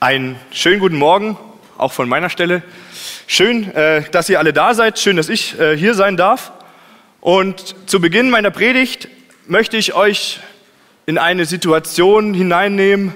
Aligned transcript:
Einen 0.00 0.38
schönen 0.52 0.78
guten 0.78 0.94
Morgen, 0.94 1.36
auch 1.76 1.90
von 1.90 2.08
meiner 2.08 2.30
Stelle. 2.30 2.62
Schön, 3.26 3.74
äh, 3.74 4.08
dass 4.12 4.28
ihr 4.28 4.38
alle 4.38 4.52
da 4.52 4.72
seid. 4.72 5.00
Schön, 5.00 5.16
dass 5.16 5.28
ich 5.28 5.58
äh, 5.58 5.76
hier 5.76 5.94
sein 5.94 6.16
darf. 6.16 6.52
Und 7.20 7.74
zu 7.86 8.00
Beginn 8.00 8.30
meiner 8.30 8.52
Predigt 8.52 9.08
möchte 9.48 9.76
ich 9.76 9.94
euch 9.94 10.38
in 11.06 11.18
eine 11.18 11.46
Situation 11.46 12.32
hineinnehmen, 12.32 13.12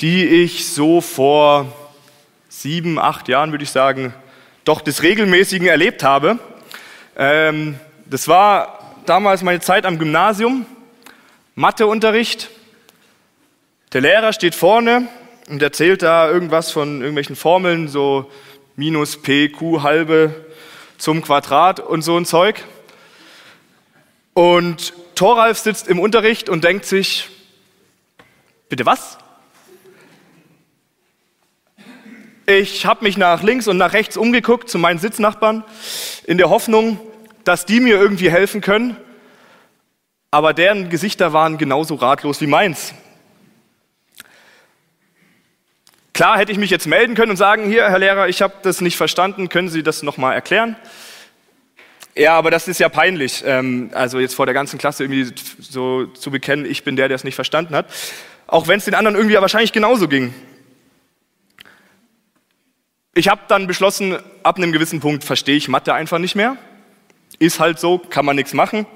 die 0.00 0.44
ich 0.44 0.68
so 0.68 1.00
vor 1.00 1.72
sieben, 2.48 3.00
acht 3.00 3.26
Jahren, 3.26 3.50
würde 3.50 3.64
ich 3.64 3.70
sagen, 3.70 4.14
doch 4.64 4.82
des 4.82 5.02
Regelmäßigen 5.02 5.66
erlebt 5.66 6.04
habe. 6.04 6.38
Ähm, 7.16 7.80
das 8.04 8.28
war 8.28 8.94
damals 9.06 9.42
meine 9.42 9.58
Zeit 9.58 9.84
am 9.84 9.98
Gymnasium, 9.98 10.66
Matheunterricht. 11.56 12.48
Der 13.92 14.02
Lehrer 14.02 14.32
steht 14.32 14.54
vorne 14.54 15.08
und 15.48 15.62
erzählt 15.62 16.02
da 16.02 16.30
irgendwas 16.30 16.70
von 16.70 17.00
irgendwelchen 17.00 17.36
Formeln, 17.36 17.88
so 17.88 18.30
minus 18.74 19.20
p 19.22 19.48
q 19.48 19.82
halbe 19.82 20.46
zum 20.98 21.22
Quadrat 21.22 21.80
und 21.80 22.02
so 22.02 22.16
ein 22.16 22.26
Zeug. 22.26 22.64
Und 24.34 24.92
Thoralf 25.14 25.58
sitzt 25.58 25.88
im 25.88 25.98
Unterricht 25.98 26.48
und 26.48 26.64
denkt 26.64 26.84
sich, 26.84 27.28
bitte 28.68 28.84
was? 28.86 29.18
Ich 32.46 32.86
habe 32.86 33.04
mich 33.04 33.16
nach 33.16 33.42
links 33.42 33.66
und 33.66 33.76
nach 33.76 33.92
rechts 33.92 34.16
umgeguckt 34.16 34.68
zu 34.68 34.78
meinen 34.78 34.98
Sitznachbarn 34.98 35.64
in 36.26 36.38
der 36.38 36.48
Hoffnung, 36.50 37.00
dass 37.44 37.66
die 37.66 37.80
mir 37.80 37.96
irgendwie 37.96 38.30
helfen 38.30 38.60
können. 38.60 38.96
Aber 40.30 40.52
deren 40.52 40.90
Gesichter 40.90 41.32
waren 41.32 41.58
genauso 41.58 41.94
ratlos 41.94 42.40
wie 42.40 42.46
meins. 42.46 42.94
Klar 46.16 46.38
hätte 46.38 46.50
ich 46.50 46.56
mich 46.56 46.70
jetzt 46.70 46.86
melden 46.86 47.14
können 47.14 47.32
und 47.32 47.36
sagen, 47.36 47.68
hier, 47.68 47.90
Herr 47.90 47.98
Lehrer, 47.98 48.26
ich 48.26 48.40
habe 48.40 48.54
das 48.62 48.80
nicht 48.80 48.96
verstanden, 48.96 49.50
können 49.50 49.68
Sie 49.68 49.82
das 49.82 50.02
nochmal 50.02 50.32
erklären? 50.32 50.74
Ja, 52.16 52.38
aber 52.38 52.50
das 52.50 52.68
ist 52.68 52.80
ja 52.80 52.88
peinlich, 52.88 53.44
ähm, 53.44 53.90
also 53.92 54.18
jetzt 54.18 54.32
vor 54.34 54.46
der 54.46 54.54
ganzen 54.54 54.78
Klasse 54.78 55.04
irgendwie 55.04 55.30
so 55.60 56.06
zu 56.06 56.30
bekennen, 56.30 56.64
ich 56.64 56.84
bin 56.84 56.96
der, 56.96 57.08
der 57.08 57.16
es 57.16 57.24
nicht 57.24 57.34
verstanden 57.34 57.74
hat. 57.74 57.92
Auch 58.46 58.66
wenn 58.66 58.78
es 58.78 58.86
den 58.86 58.94
anderen 58.94 59.14
irgendwie 59.14 59.34
ja 59.34 59.42
wahrscheinlich 59.42 59.74
genauso 59.74 60.08
ging. 60.08 60.32
Ich 63.12 63.28
habe 63.28 63.42
dann 63.48 63.66
beschlossen, 63.66 64.16
ab 64.42 64.56
einem 64.56 64.72
gewissen 64.72 65.00
Punkt 65.00 65.22
verstehe 65.22 65.56
ich 65.56 65.68
Mathe 65.68 65.92
einfach 65.92 66.18
nicht 66.18 66.34
mehr. 66.34 66.56
Ist 67.38 67.60
halt 67.60 67.78
so, 67.78 67.98
kann 67.98 68.24
man 68.24 68.36
nichts 68.36 68.54
machen. 68.54 68.86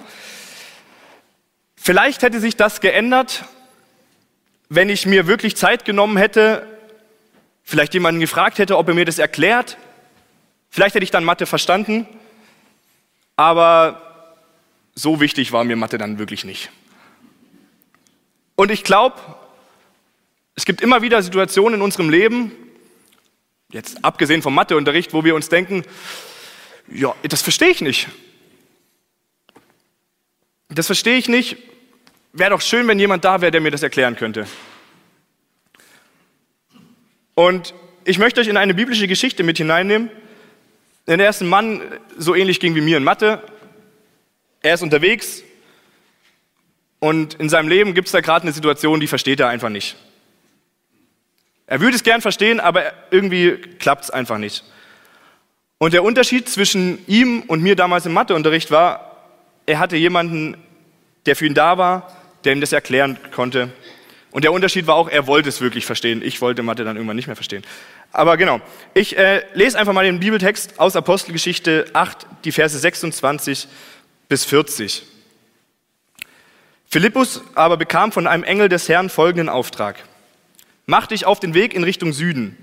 Vielleicht 1.77 2.23
hätte 2.23 2.41
sich 2.41 2.57
das 2.57 2.81
geändert, 2.81 3.45
wenn 4.71 4.89
ich 4.89 5.05
mir 5.05 5.27
wirklich 5.27 5.55
Zeit 5.55 5.85
genommen 5.85 6.17
hätte, 6.17 6.67
vielleicht 7.71 7.95
jemanden 7.95 8.21
gefragt 8.21 8.59
hätte, 8.59 8.77
ob 8.77 8.89
er 8.89 8.95
mir 8.95 9.05
das 9.05 9.21
erklärt. 9.21 9.79
Vielleicht 10.71 10.97
hätte 10.97 11.05
ich 11.05 11.13
dann 11.13 11.25
Mathe 11.25 11.47
verstanden, 11.47 12.07
aber 13.37 14.35
so 14.95 15.21
wichtig 15.21 15.53
war 15.53 15.63
mir 15.63 15.77
Mathe 15.77 15.97
dann 15.97 16.19
wirklich 16.19 16.45
nicht. 16.45 16.71
Und 18.57 18.73
ich 18.73 18.83
glaube, 18.83 19.17
es 20.57 20.65
gibt 20.65 20.81
immer 20.81 21.01
wieder 21.01 21.23
Situationen 21.23 21.75
in 21.79 21.83
unserem 21.83 22.11
Leben, 22.11 22.51
jetzt 23.71 24.05
abgesehen 24.05 24.43
vom 24.43 24.55
Matheunterricht, 24.55 25.15
wo 25.15 25.25
wir 25.25 25.37
uns 25.37 25.49
denken, 25.49 25.85
ja, 26.93 27.15
das 27.23 27.41
verstehe 27.41 27.71
ich 27.71 27.81
nicht. 27.81 28.09
Das 30.69 30.87
verstehe 30.87 31.17
ich 31.17 31.29
nicht. 31.29 31.57
Wäre 32.33 32.51
doch 32.51 32.61
schön, 32.61 32.87
wenn 32.89 32.99
jemand 32.99 33.25
da 33.25 33.41
wäre, 33.41 33.53
der 33.53 33.61
mir 33.61 33.71
das 33.71 33.85
erklären 33.85 34.17
könnte. 34.17 34.47
Und 37.41 37.73
ich 38.05 38.19
möchte 38.19 38.43
euch 38.43 38.49
in 38.49 38.59
eine 38.59 38.75
biblische 38.75 39.09
Geschichte 39.09 39.45
mit 39.45 39.57
hineinnehmen. 39.57 40.11
Denn 41.07 41.17
der 41.17 41.27
erste 41.27 41.47
Mann 41.47 41.81
so 42.19 42.35
ähnlich 42.35 42.61
ging 42.61 42.75
wie 42.75 42.83
mir 42.83 42.99
in 42.99 43.03
Mathe. 43.03 43.43
Er 44.61 44.75
ist 44.75 44.83
unterwegs 44.83 45.43
und 46.99 47.33
in 47.33 47.49
seinem 47.49 47.71
Leben 47.71 47.95
gibt 47.95 48.09
es 48.09 48.13
da 48.13 48.21
gerade 48.21 48.43
eine 48.43 48.53
Situation, 48.53 49.01
die 49.01 49.07
versteht 49.07 49.41
er 49.41 49.49
einfach 49.49 49.71
nicht. 49.71 49.97
Er 51.67 51.81
würde 51.81 51.97
es 51.97 52.03
gern 52.03 52.21
verstehen, 52.21 52.61
aber 52.61 52.93
irgendwie 53.11 53.53
klappt 53.79 54.05
es 54.05 54.11
einfach 54.11 54.37
nicht. 54.37 54.63
Und 55.79 55.95
der 55.95 56.05
Unterschied 56.05 56.47
zwischen 56.47 56.99
ihm 57.07 57.41
und 57.47 57.63
mir 57.63 57.75
damals 57.75 58.05
im 58.05 58.13
Matheunterricht 58.13 58.71
war, 58.71 59.17
er 59.65 59.79
hatte 59.79 59.97
jemanden, 59.97 60.59
der 61.25 61.37
für 61.37 61.47
ihn 61.47 61.55
da 61.55 61.79
war, 61.79 62.15
der 62.45 62.53
ihm 62.53 62.61
das 62.61 62.75
erklären 62.75 63.17
konnte. 63.33 63.73
Und 64.31 64.45
der 64.45 64.53
Unterschied 64.53 64.87
war 64.87 64.95
auch, 64.95 65.09
er 65.09 65.27
wollte 65.27 65.49
es 65.49 65.61
wirklich 65.61 65.87
verstehen. 65.87 66.23
Ich 66.23 66.41
wollte 66.41 66.63
Mathe 66.63 66.85
dann 66.85 66.97
irgendwann 66.97 67.17
nicht 67.17 67.27
mehr 67.27 67.37
verstehen. 67.37 67.65
Aber 68.13 68.37
genau, 68.37 68.61
ich 68.95 69.17
äh, 69.19 69.43
lese 69.55 69.79
einfach 69.79 69.93
mal 69.93 70.05
den 70.05 70.21
Bibeltext 70.21 70.79
aus 70.79 70.95
Apostelgeschichte 70.95 71.87
8, 71.93 72.27
die 72.45 72.53
Verse 72.53 72.79
26 72.79 73.67
bis 74.29 74.45
40. 74.45 75.03
Philippus 76.87 77.43
aber 77.55 77.77
bekam 77.77 78.13
von 78.13 78.27
einem 78.27 78.45
Engel 78.45 78.69
des 78.69 78.89
Herrn 78.89 79.11
folgenden 79.11 79.49
Auftrag. 79.49 79.97
Mach 80.87 81.07
dich 81.07 81.25
auf 81.25 81.39
den 81.39 81.55
Weg 81.55 81.75
in 81.75 81.85
Richtung 81.85 82.13
Süden. 82.13 82.57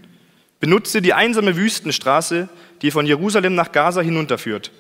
Benutze 0.60 1.02
die 1.02 1.14
einsame 1.14 1.56
Wüstenstraße, 1.56 2.50
die 2.82 2.92
von 2.92 3.06
Jerusalem 3.06 3.56
nach 3.56 3.72
Gaza 3.72 4.02
hinunterführt. 4.02 4.72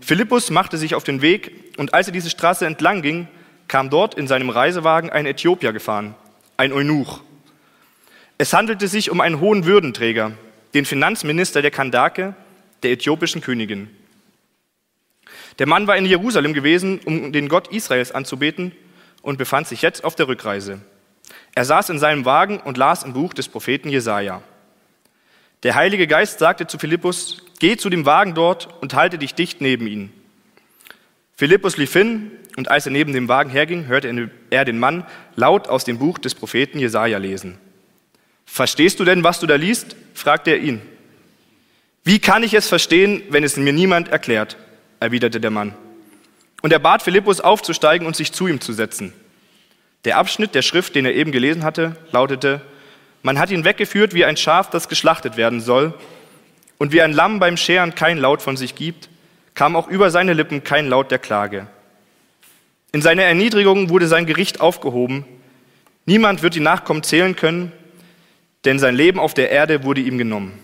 Philippus 0.00 0.50
machte 0.50 0.76
sich 0.76 0.94
auf 0.94 1.04
den 1.04 1.22
Weg 1.22 1.74
und 1.78 1.94
als 1.94 2.06
er 2.06 2.12
diese 2.12 2.30
Straße 2.30 2.66
entlang 2.66 3.02
ging, 3.02 3.28
kam 3.68 3.90
dort 3.90 4.14
in 4.14 4.26
seinem 4.26 4.50
Reisewagen 4.50 5.10
ein 5.10 5.26
Äthiopier 5.26 5.72
gefahren, 5.72 6.14
ein 6.56 6.72
Eunuch. 6.72 7.22
Es 8.38 8.52
handelte 8.52 8.88
sich 8.88 9.10
um 9.10 9.20
einen 9.20 9.40
hohen 9.40 9.64
Würdenträger, 9.64 10.32
den 10.74 10.84
Finanzminister 10.84 11.62
der 11.62 11.70
Kandake, 11.70 12.34
der 12.82 12.92
äthiopischen 12.92 13.40
Königin. 13.40 13.88
Der 15.58 15.66
Mann 15.66 15.86
war 15.86 15.96
in 15.96 16.06
Jerusalem 16.06 16.52
gewesen, 16.52 17.00
um 17.04 17.32
den 17.32 17.48
Gott 17.48 17.68
Israels 17.68 18.12
anzubeten 18.12 18.72
und 19.22 19.38
befand 19.38 19.68
sich 19.68 19.82
jetzt 19.82 20.04
auf 20.04 20.16
der 20.16 20.28
Rückreise. 20.28 20.80
Er 21.54 21.64
saß 21.64 21.90
in 21.90 21.98
seinem 21.98 22.24
Wagen 22.24 22.58
und 22.58 22.76
las 22.76 23.04
im 23.04 23.12
Buch 23.12 23.32
des 23.32 23.48
Propheten 23.48 23.88
Jesaja. 23.88 24.42
Der 25.62 25.76
Heilige 25.76 26.06
Geist 26.06 26.40
sagte 26.40 26.66
zu 26.66 26.78
Philippus: 26.78 27.42
Geh 27.60 27.76
zu 27.76 27.88
dem 27.88 28.04
Wagen 28.04 28.34
dort 28.34 28.68
und 28.82 28.94
halte 28.94 29.16
dich 29.16 29.34
dicht 29.34 29.60
neben 29.60 29.86
ihn. 29.86 30.12
Philippus 31.36 31.76
lief 31.76 31.92
hin 31.92 32.32
und 32.56 32.70
als 32.70 32.86
er 32.86 32.92
neben 32.92 33.12
dem 33.12 33.28
Wagen 33.28 33.50
herging, 33.50 33.86
hörte 33.86 34.30
er 34.50 34.64
den 34.64 34.78
Mann 34.78 35.04
laut 35.34 35.68
aus 35.68 35.84
dem 35.84 35.98
Buch 35.98 36.18
des 36.18 36.34
Propheten 36.34 36.78
Jesaja 36.78 37.18
lesen. 37.18 37.58
Verstehst 38.46 39.00
du 39.00 39.04
denn, 39.04 39.24
was 39.24 39.40
du 39.40 39.46
da 39.46 39.56
liest? 39.56 39.96
fragte 40.14 40.50
er 40.50 40.58
ihn. 40.58 40.80
Wie 42.04 42.18
kann 42.18 42.42
ich 42.42 42.54
es 42.54 42.68
verstehen, 42.68 43.22
wenn 43.30 43.44
es 43.44 43.56
mir 43.56 43.72
niemand 43.72 44.08
erklärt? 44.08 44.56
erwiderte 45.00 45.40
der 45.40 45.50
Mann. 45.50 45.74
Und 46.62 46.72
er 46.72 46.78
bat 46.78 47.02
Philippus 47.02 47.40
aufzusteigen 47.40 48.06
und 48.06 48.16
sich 48.16 48.32
zu 48.32 48.46
ihm 48.46 48.60
zu 48.60 48.72
setzen. 48.72 49.12
Der 50.04 50.18
Abschnitt 50.18 50.54
der 50.54 50.62
Schrift, 50.62 50.94
den 50.94 51.06
er 51.06 51.14
eben 51.14 51.32
gelesen 51.32 51.64
hatte, 51.64 51.96
lautete, 52.12 52.60
man 53.22 53.38
hat 53.38 53.50
ihn 53.50 53.64
weggeführt 53.64 54.14
wie 54.14 54.24
ein 54.24 54.36
Schaf, 54.36 54.70
das 54.70 54.88
geschlachtet 54.88 55.36
werden 55.36 55.60
soll, 55.60 55.94
und 56.78 56.92
wie 56.92 57.02
ein 57.02 57.12
Lamm 57.12 57.40
beim 57.40 57.56
Scheren 57.56 57.94
kein 57.94 58.18
Laut 58.18 58.42
von 58.42 58.56
sich 58.56 58.74
gibt, 58.74 59.08
kam 59.54 59.76
auch 59.76 59.88
über 59.88 60.10
seine 60.10 60.34
Lippen 60.34 60.62
kein 60.62 60.88
Laut 60.88 61.10
der 61.10 61.18
Klage. 61.18 61.66
In 62.94 63.02
seiner 63.02 63.24
Erniedrigung 63.24 63.88
wurde 63.88 64.06
sein 64.06 64.24
Gericht 64.24 64.60
aufgehoben. 64.60 65.24
Niemand 66.06 66.44
wird 66.44 66.54
die 66.54 66.60
Nachkommen 66.60 67.02
zählen 67.02 67.34
können, 67.34 67.72
denn 68.64 68.78
sein 68.78 68.94
Leben 68.94 69.18
auf 69.18 69.34
der 69.34 69.50
Erde 69.50 69.82
wurde 69.82 70.00
ihm 70.00 70.16
genommen. 70.16 70.56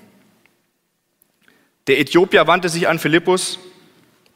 Der 1.88 1.98
Äthiopier 1.98 2.46
wandte 2.46 2.68
sich 2.68 2.86
an 2.86 3.00
Philippus. 3.00 3.58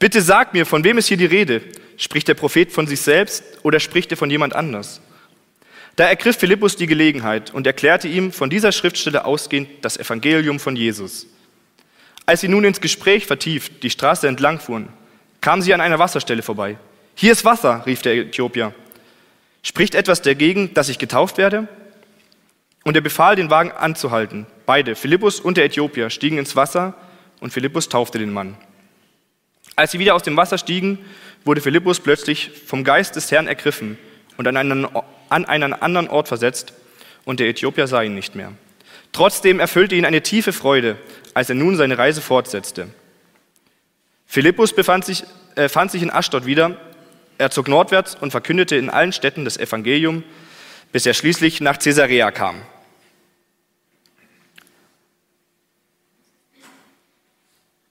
Bitte 0.00 0.22
sag 0.22 0.54
mir, 0.54 0.66
von 0.66 0.82
wem 0.82 0.98
ist 0.98 1.06
hier 1.06 1.16
die 1.16 1.24
Rede? 1.24 1.62
Spricht 1.96 2.26
der 2.26 2.34
Prophet 2.34 2.72
von 2.72 2.88
sich 2.88 3.00
selbst 3.00 3.44
oder 3.62 3.78
spricht 3.78 4.10
er 4.10 4.16
von 4.16 4.28
jemand 4.28 4.56
anders? 4.56 5.00
Da 5.94 6.08
ergriff 6.08 6.36
Philippus 6.36 6.74
die 6.74 6.88
Gelegenheit 6.88 7.54
und 7.54 7.64
erklärte 7.64 8.08
ihm 8.08 8.32
von 8.32 8.50
dieser 8.50 8.72
Schriftstelle 8.72 9.24
ausgehend 9.24 9.68
das 9.82 9.98
Evangelium 9.98 10.58
von 10.58 10.74
Jesus. 10.74 11.28
Als 12.26 12.40
sie 12.40 12.48
nun 12.48 12.64
ins 12.64 12.80
Gespräch 12.80 13.26
vertieft 13.26 13.84
die 13.84 13.90
Straße 13.90 14.26
entlang 14.26 14.58
fuhren, 14.58 14.88
kamen 15.40 15.62
sie 15.62 15.72
an 15.72 15.80
einer 15.80 16.00
Wasserstelle 16.00 16.42
vorbei. 16.42 16.76
Hier 17.14 17.32
ist 17.32 17.44
Wasser, 17.44 17.84
rief 17.86 18.02
der 18.02 18.14
Äthiopier. 18.14 18.74
Spricht 19.62 19.94
etwas 19.94 20.22
dagegen, 20.22 20.74
dass 20.74 20.88
ich 20.88 20.98
getauft 20.98 21.38
werde? 21.38 21.68
Und 22.84 22.96
er 22.96 23.00
befahl, 23.00 23.36
den 23.36 23.50
Wagen 23.50 23.72
anzuhalten. 23.72 24.46
Beide, 24.66 24.94
Philippus 24.94 25.40
und 25.40 25.56
der 25.56 25.64
Äthiopier, 25.64 26.10
stiegen 26.10 26.38
ins 26.38 26.56
Wasser 26.56 26.94
und 27.40 27.52
Philippus 27.52 27.88
taufte 27.88 28.18
den 28.18 28.32
Mann. 28.32 28.56
Als 29.76 29.92
sie 29.92 29.98
wieder 29.98 30.14
aus 30.14 30.22
dem 30.22 30.36
Wasser 30.36 30.58
stiegen, 30.58 30.98
wurde 31.44 31.60
Philippus 31.60 32.00
plötzlich 32.00 32.50
vom 32.66 32.84
Geist 32.84 33.16
des 33.16 33.30
Herrn 33.30 33.48
ergriffen 33.48 33.98
und 34.36 34.46
an 34.46 34.56
einen, 34.56 34.86
an 35.28 35.44
einen 35.44 35.72
anderen 35.72 36.08
Ort 36.08 36.28
versetzt, 36.28 36.74
und 37.24 37.40
der 37.40 37.48
Äthiopier 37.48 37.86
sah 37.86 38.02
ihn 38.02 38.14
nicht 38.14 38.34
mehr. 38.34 38.52
Trotzdem 39.12 39.60
erfüllte 39.60 39.94
ihn 39.94 40.04
eine 40.04 40.22
tiefe 40.22 40.52
Freude, 40.52 40.96
als 41.32 41.48
er 41.48 41.54
nun 41.54 41.76
seine 41.76 41.96
Reise 41.96 42.20
fortsetzte. 42.20 42.88
Philippus 44.26 44.74
befand 44.74 45.04
sich, 45.04 45.24
äh, 45.54 45.68
fand 45.68 45.90
sich 45.90 46.02
in 46.02 46.10
Aschdod 46.10 46.46
wieder. 46.46 46.76
Er 47.38 47.50
zog 47.50 47.68
nordwärts 47.68 48.14
und 48.14 48.30
verkündete 48.30 48.76
in 48.76 48.90
allen 48.90 49.12
Städten 49.12 49.44
das 49.44 49.56
Evangelium, 49.56 50.22
bis 50.92 51.06
er 51.06 51.14
schließlich 51.14 51.60
nach 51.60 51.78
Caesarea 51.78 52.30
kam. 52.30 52.62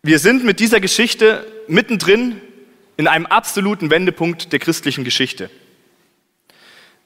Wir 0.02 0.20
sind 0.20 0.44
mit 0.44 0.60
dieser 0.60 0.80
Geschichte 0.80 1.46
mittendrin 1.68 2.42
in 2.98 3.08
einem 3.08 3.26
absoluten 3.26 3.90
Wendepunkt 3.90 4.52
der 4.52 4.60
christlichen 4.60 5.04
Geschichte. 5.04 5.50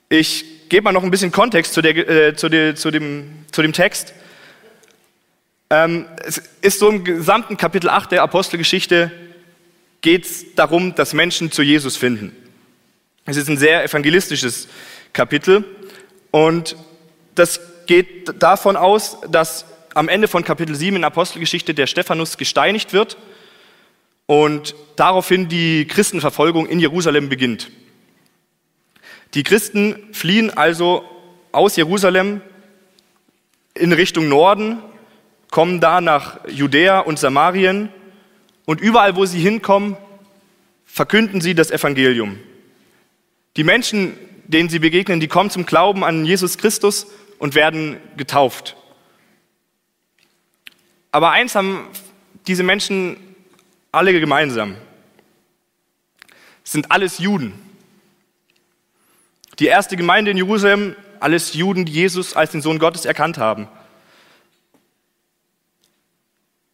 Ich 0.10 0.70
gebe 0.70 0.84
mal 0.84 0.92
noch 0.92 1.04
ein 1.04 1.12
bisschen 1.12 1.32
Kontext 1.32 1.74
zu, 1.74 1.82
der, 1.82 1.96
äh, 1.96 2.36
zu, 2.36 2.50
der, 2.50 2.76
zu, 2.76 2.92
dem, 2.92 3.46
zu 3.52 3.62
dem 3.62 3.74
Text. 3.74 4.14
Ähm, 5.70 6.06
es 6.26 6.42
ist 6.62 6.80
so 6.80 6.90
im 6.90 7.04
gesamten 7.04 7.58
Kapitel 7.58 7.90
8 7.90 8.12
der 8.12 8.24
Apostelgeschichte 8.24 9.12
geht 10.02 10.26
es 10.26 10.56
darum, 10.56 10.96
dass 10.96 11.14
Menschen 11.14 11.52
zu 11.52 11.62
Jesus 11.62 11.98
finden. 11.98 12.36
Es 13.26 13.38
ist 13.38 13.50
ein 13.50 13.58
sehr 13.58 13.84
evangelistisches 13.84 14.68
Kapitel 15.14 15.66
und 16.32 16.76
das 17.36 17.60
geht 17.88 18.42
davon 18.42 18.76
aus, 18.76 19.18
dass 19.30 19.66
am 19.94 20.10
Ende 20.10 20.28
von 20.28 20.44
Kapitel 20.44 20.76
7 20.76 20.96
in 20.96 21.04
Apostelgeschichte 21.04 21.74
der 21.74 21.88
Stephanus 21.88 22.38
gesteinigt 22.38 22.94
wird 22.94 23.18
und 24.28 24.76
daraufhin 24.96 25.50
die 25.50 25.88
Christenverfolgung 25.88 26.68
in 26.68 26.80
Jerusalem 26.80 27.30
beginnt. 27.30 27.72
Die 29.34 29.44
Christen 29.44 30.14
fliehen 30.14 30.56
also 30.56 31.04
aus 31.52 31.76
Jerusalem 31.76 32.42
in 33.74 33.94
Richtung 33.94 34.30
Norden, 34.30 34.80
kommen 35.50 35.80
da 35.80 36.02
nach 36.02 36.48
Judäa 36.48 37.00
und 37.00 37.20
Samarien 37.20 37.90
und 38.68 38.82
überall, 38.82 39.16
wo 39.16 39.26
sie 39.26 39.40
hinkommen, 39.40 39.96
verkünden 40.86 41.40
sie 41.40 41.56
das 41.56 41.72
Evangelium. 41.72 42.38
Die 43.56 43.64
Menschen, 43.64 44.18
denen 44.46 44.68
sie 44.68 44.80
begegnen, 44.80 45.22
die 45.22 45.30
kommen 45.30 45.50
zum 45.50 45.66
Glauben 45.66 46.04
an 46.04 46.26
Jesus 46.26 46.58
Christus 46.58 47.08
und 47.40 47.56
werden 47.56 47.98
getauft. 48.18 48.76
Aber 51.12 51.32
eins 51.32 51.56
haben 51.56 51.88
diese 52.46 52.64
Menschen 52.64 53.18
alle 53.94 54.12
gemeinsam. 54.20 54.76
Es 56.66 56.74
sind 56.74 56.92
alles 56.92 57.20
Juden. 57.20 57.54
Die 59.60 59.68
erste 59.68 59.96
Gemeinde 59.96 60.32
in 60.32 60.38
Jerusalem, 60.38 60.94
alles 61.22 61.54
Juden, 61.54 61.86
die 61.86 61.94
Jesus 61.94 62.36
als 62.36 62.52
den 62.52 62.62
Sohn 62.62 62.80
Gottes 62.80 63.06
erkannt 63.06 63.38
haben. 63.38 63.70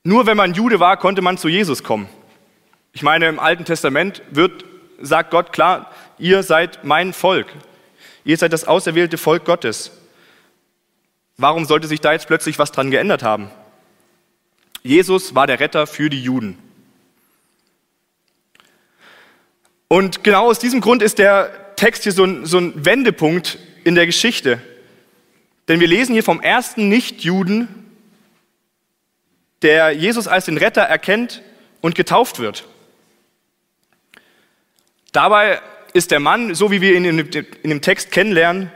Nur 0.03 0.25
wenn 0.25 0.37
man 0.37 0.53
Jude 0.53 0.79
war, 0.79 0.97
konnte 0.97 1.21
man 1.21 1.37
zu 1.37 1.47
Jesus 1.47 1.83
kommen. 1.83 2.09
Ich 2.91 3.03
meine, 3.03 3.27
im 3.27 3.39
Alten 3.39 3.65
Testament 3.65 4.21
wird, 4.29 4.65
sagt 5.01 5.31
Gott 5.31 5.53
klar, 5.53 5.91
ihr 6.19 6.43
seid 6.43 6.83
mein 6.83 7.13
Volk. 7.13 7.47
Ihr 8.25 8.37
seid 8.37 8.53
das 8.53 8.65
auserwählte 8.65 9.17
Volk 9.17 9.45
Gottes. 9.45 9.91
Warum 11.37 11.65
sollte 11.65 11.87
sich 11.87 12.01
da 12.01 12.11
jetzt 12.11 12.27
plötzlich 12.27 12.59
was 12.59 12.71
dran 12.71 12.91
geändert 12.91 13.23
haben? 13.23 13.49
Jesus 14.83 15.33
war 15.33 15.47
der 15.47 15.59
Retter 15.59 15.87
für 15.87 16.09
die 16.09 16.21
Juden. 16.21 16.57
Und 19.87 20.23
genau 20.23 20.49
aus 20.49 20.59
diesem 20.59 20.81
Grund 20.81 21.01
ist 21.01 21.17
der 21.17 21.75
Text 21.75 22.03
hier 22.03 22.11
so 22.11 22.25
ein, 22.25 22.45
so 22.45 22.57
ein 22.57 22.85
Wendepunkt 22.85 23.57
in 23.83 23.95
der 23.95 24.05
Geschichte. 24.05 24.61
Denn 25.67 25.79
wir 25.79 25.87
lesen 25.87 26.13
hier 26.13 26.23
vom 26.23 26.41
ersten 26.41 26.89
Nichtjuden, 26.89 27.82
der 29.63 29.91
Jesus 29.91 30.27
als 30.27 30.45
den 30.45 30.57
Retter 30.57 30.81
erkennt 30.81 31.41
und 31.81 31.95
getauft 31.95 32.39
wird. 32.39 32.65
Dabei 35.11 35.61
ist 35.93 36.11
der 36.11 36.19
Mann, 36.19 36.55
so 36.55 36.71
wie 36.71 36.81
wir 36.81 36.95
ihn 36.95 37.05
in 37.05 37.69
dem 37.69 37.81
Text 37.81 38.11
kennenlernen, 38.11 38.71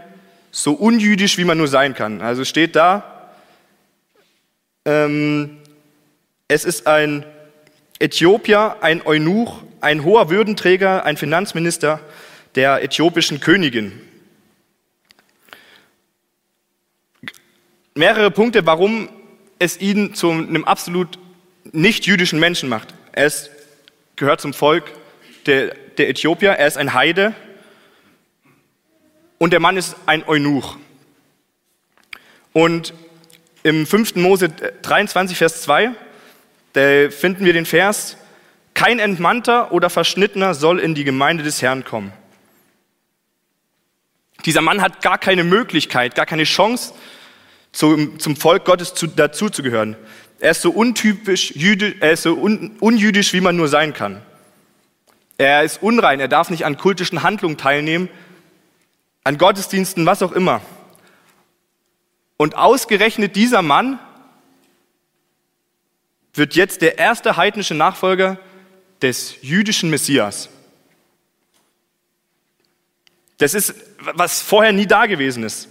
so 0.52 0.74
unjüdisch, 0.74 1.38
wie 1.38 1.44
man 1.44 1.58
nur 1.58 1.68
sein 1.68 1.94
kann. 1.94 2.22
Also 2.22 2.46
steht 2.46 2.76
da, 2.76 3.32
ähm, 4.86 5.58
es 6.48 6.64
ist 6.64 6.88
ein 6.88 7.26
Äthiopier, 8.00 8.78
ein 8.82 9.06
Eunuch, 9.06 9.64
ein 9.82 10.04
hoher 10.04 10.30
Würdenträger, 10.30 11.04
ein 11.06 11.18
Finanzminister 11.18 12.00
der 12.56 12.84
äthiopischen 12.84 13.40
Königin. 13.40 14.02
Mehrere 17.96 18.32
Punkte, 18.32 18.66
warum 18.66 19.10
es 19.60 19.80
ihn 19.80 20.14
zu 20.14 20.32
einem 20.32 20.66
absolut 20.66 21.20
nicht 21.72 22.06
jüdischen 22.06 22.40
Menschen 22.40 22.70
macht. 22.70 22.94
Er 23.12 23.26
ist, 23.26 23.50
gehört 24.16 24.42
zum 24.42 24.54
Volk 24.54 24.92
der, 25.46 25.76
der 25.98 26.10
Äthiopier, 26.10 26.52
er 26.52 26.68
ist 26.68 26.78
ein 26.78 26.94
Heide 26.94 27.34
und 29.38 29.54
der 29.54 29.60
Mann 29.60 29.78
ist 29.78 29.96
ein 30.06 30.28
Eunuch. 30.28 30.78
Und 32.54 32.94
im 33.64 33.86
5. 33.86 34.16
Mose 34.16 34.50
23, 34.50 35.38
Vers 35.38 35.62
2, 35.64 35.92
da 36.74 37.10
finden 37.10 37.46
wir 37.46 37.54
den 37.54 37.66
Vers, 37.66 38.18
kein 38.74 39.00
Entmannter 39.00 39.72
oder 39.72 39.90
Verschnittener 39.90 40.54
soll 40.54 40.80
in 40.80 40.94
die 40.94 41.04
Gemeinde 41.04 41.44
des 41.44 41.62
Herrn 41.62 41.84
kommen. 41.84 42.14
Dieser 44.46 44.62
Mann 44.62 44.82
hat 44.82 45.02
gar 45.02 45.18
keine 45.18 45.44
Möglichkeit, 45.44 46.16
gar 46.16 46.26
keine 46.26 46.44
Chance, 46.44 46.94
zum, 47.72 48.20
zum 48.20 48.36
Volk 48.36 48.66
Gottes 48.66 48.94
zu, 48.94 49.08
dazuzugehören. 49.08 49.96
Er 50.40 50.52
ist 50.52 50.62
so 50.62 50.72
untypisch 50.72 51.52
jüdisch, 51.52 51.96
er 52.00 52.12
ist 52.12 52.24
so 52.24 52.34
un, 52.34 52.78
unjüdisch, 52.80 53.34
wie 53.34 53.42
man 53.42 53.56
nur 53.56 53.68
sein 53.68 53.94
kann. 53.94 54.22
Er 55.38 55.64
ist 55.64 55.82
unrein, 55.82 56.20
er 56.20 56.28
darf 56.28 56.50
nicht 56.50 56.66
an 56.66 56.78
kultischen 56.78 57.24
Handlungen 57.24 57.58
teilnehmen, 57.58 58.10
an 59.24 59.38
Gottesdiensten, 59.38 60.06
was 60.06 60.22
auch 60.22 60.32
immer. 60.32 60.62
Und 62.38 62.56
ausgerechnet 62.56 63.36
dieser 63.36 63.62
Mann 63.62 64.00
wird 66.34 66.56
jetzt 66.56 66.82
der 66.82 66.98
erste 66.98 67.36
heidnische 67.36 67.74
Nachfolger 67.74 68.40
des 69.02 69.36
jüdischen 69.42 69.90
Messias. 69.90 70.50
Das 73.38 73.54
ist, 73.54 73.76
was 74.00 74.42
vorher 74.42 74.72
nie 74.72 74.88
da 74.88 75.06
gewesen 75.06 75.44
ist. 75.44 75.70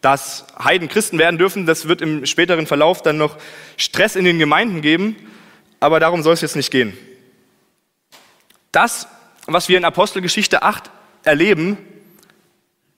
Dass 0.00 0.46
Heiden 0.62 0.88
Christen 0.88 1.18
werden 1.18 1.38
dürfen, 1.38 1.66
das 1.66 1.88
wird 1.88 2.00
im 2.00 2.24
späteren 2.26 2.66
Verlauf 2.66 3.02
dann 3.02 3.18
noch 3.18 3.36
Stress 3.76 4.16
in 4.16 4.24
den 4.24 4.38
Gemeinden 4.38 4.80
geben, 4.80 5.16
aber 5.78 6.00
darum 6.00 6.22
soll 6.22 6.34
es 6.34 6.40
jetzt 6.40 6.56
nicht 6.56 6.70
gehen. 6.70 6.96
Das, 8.72 9.08
was 9.46 9.68
wir 9.68 9.76
in 9.76 9.84
Apostelgeschichte 9.84 10.62
8 10.62 10.90
erleben, 11.24 11.76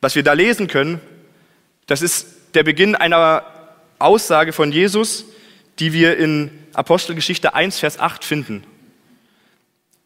was 0.00 0.14
wir 0.14 0.22
da 0.22 0.32
lesen 0.32 0.68
können, 0.68 1.00
das 1.86 2.02
ist 2.02 2.26
der 2.54 2.62
Beginn 2.62 2.94
einer 2.94 3.44
Aussage 3.98 4.52
von 4.52 4.72
Jesus, 4.72 5.24
die 5.78 5.92
wir 5.92 6.16
in 6.16 6.50
Apostelgeschichte 6.74 7.54
1, 7.54 7.78
Vers 7.78 7.98
8 7.98 8.24
finden. 8.24 8.64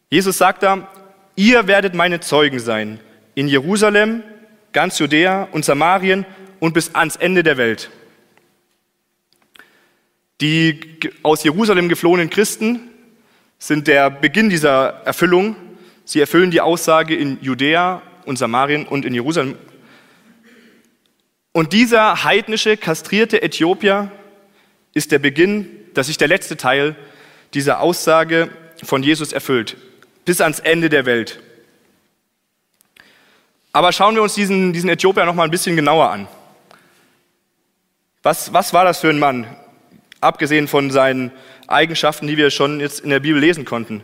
Jesus 0.09 0.37
sagt 0.37 0.63
da, 0.63 0.87
ihr 1.35 1.67
werdet 1.67 1.93
meine 1.93 2.19
Zeugen 2.19 2.59
sein 2.59 2.99
in 3.35 3.47
Jerusalem, 3.47 4.23
ganz 4.71 4.99
Judäa 4.99 5.47
und 5.51 5.65
Samarien 5.65 6.25
und 6.59 6.73
bis 6.73 6.95
ans 6.95 7.15
Ende 7.15 7.43
der 7.43 7.57
Welt. 7.57 7.89
Die 10.41 10.99
aus 11.23 11.43
Jerusalem 11.43 11.89
geflohenen 11.89 12.29
Christen 12.29 12.79
sind 13.59 13.87
der 13.87 14.09
Beginn 14.09 14.49
dieser 14.49 15.01
Erfüllung. 15.05 15.55
Sie 16.05 16.19
erfüllen 16.19 16.51
die 16.51 16.61
Aussage 16.61 17.15
in 17.15 17.39
Judäa 17.41 18.01
und 18.25 18.37
Samarien 18.37 18.85
und 18.85 19.05
in 19.05 19.13
Jerusalem. 19.13 19.55
Und 21.53 21.73
dieser 21.73 22.23
heidnische, 22.23 22.77
kastrierte 22.77 23.41
Äthiopier 23.41 24.11
ist 24.93 25.11
der 25.11 25.19
Beginn, 25.19 25.67
dass 25.95 26.07
sich 26.07 26.17
der 26.17 26.27
letzte 26.27 26.55
Teil 26.55 26.95
dieser 27.55 27.79
Aussage 27.81 28.49
von 28.83 29.01
Jesus 29.01 29.33
erfüllt 29.33 29.77
bis 30.27 30.41
ans 30.41 30.59
Ende 30.59 30.89
der 30.89 31.05
Welt. 31.05 31.39
Aber 33.71 33.93
schauen 33.93 34.13
wir 34.13 34.21
uns 34.21 34.35
diesen, 34.35 34.73
diesen 34.73 34.89
Äthiopier 34.89 35.23
noch 35.23 35.33
mal 35.33 35.45
ein 35.45 35.51
bisschen 35.51 35.77
genauer 35.77 36.09
an. 36.09 36.27
Was, 38.27 38.51
was 38.51 38.73
war 38.73 38.83
das 38.83 38.99
für 38.99 39.09
ein 39.09 39.19
Mann, 39.19 39.47
abgesehen 40.19 40.67
von 40.67 40.91
seinen 40.91 41.31
Eigenschaften, 41.67 42.27
die 42.27 42.35
wir 42.35 42.49
schon 42.49 42.81
jetzt 42.81 42.99
in 42.99 43.09
der 43.09 43.21
Bibel 43.21 43.39
lesen 43.39 43.63
konnten? 43.63 44.03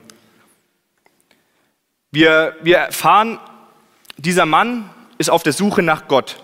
Wir, 2.10 2.56
wir 2.62 2.78
erfahren, 2.78 3.38
dieser 4.16 4.46
Mann 4.46 4.90
ist 5.18 5.30
auf 5.30 5.44
der 5.44 5.52
Suche 5.52 5.82
nach 5.82 6.08
Gott. 6.08 6.42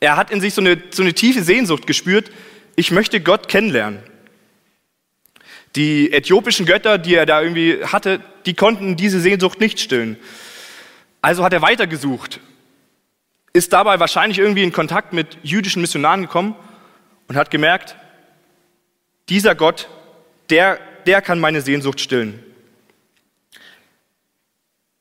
Er 0.00 0.16
hat 0.16 0.30
in 0.30 0.40
sich 0.40 0.54
so 0.54 0.62
eine, 0.62 0.82
so 0.90 1.02
eine 1.02 1.12
tiefe 1.12 1.42
Sehnsucht 1.42 1.86
gespürt, 1.86 2.30
ich 2.76 2.90
möchte 2.90 3.20
Gott 3.20 3.50
kennenlernen. 3.50 3.98
Die 5.74 6.14
äthiopischen 6.14 6.64
Götter, 6.64 6.96
die 6.96 7.14
er 7.14 7.26
da 7.26 7.42
irgendwie 7.42 7.84
hatte, 7.84 8.22
die 8.46 8.54
konnten 8.54 8.96
diese 8.96 9.20
Sehnsucht 9.20 9.60
nicht 9.60 9.80
stillen. 9.80 10.16
Also 11.20 11.44
hat 11.44 11.52
er 11.52 11.60
weitergesucht, 11.60 12.40
ist 13.56 13.72
dabei 13.72 13.98
wahrscheinlich 13.98 14.38
irgendwie 14.38 14.62
in 14.62 14.72
Kontakt 14.72 15.12
mit 15.12 15.38
jüdischen 15.42 15.80
Missionaren 15.80 16.22
gekommen 16.22 16.54
und 17.26 17.36
hat 17.36 17.50
gemerkt, 17.50 17.96
dieser 19.28 19.54
Gott, 19.54 19.88
der, 20.50 20.78
der 21.06 21.22
kann 21.22 21.40
meine 21.40 21.62
Sehnsucht 21.62 22.00
stillen. 22.00 22.42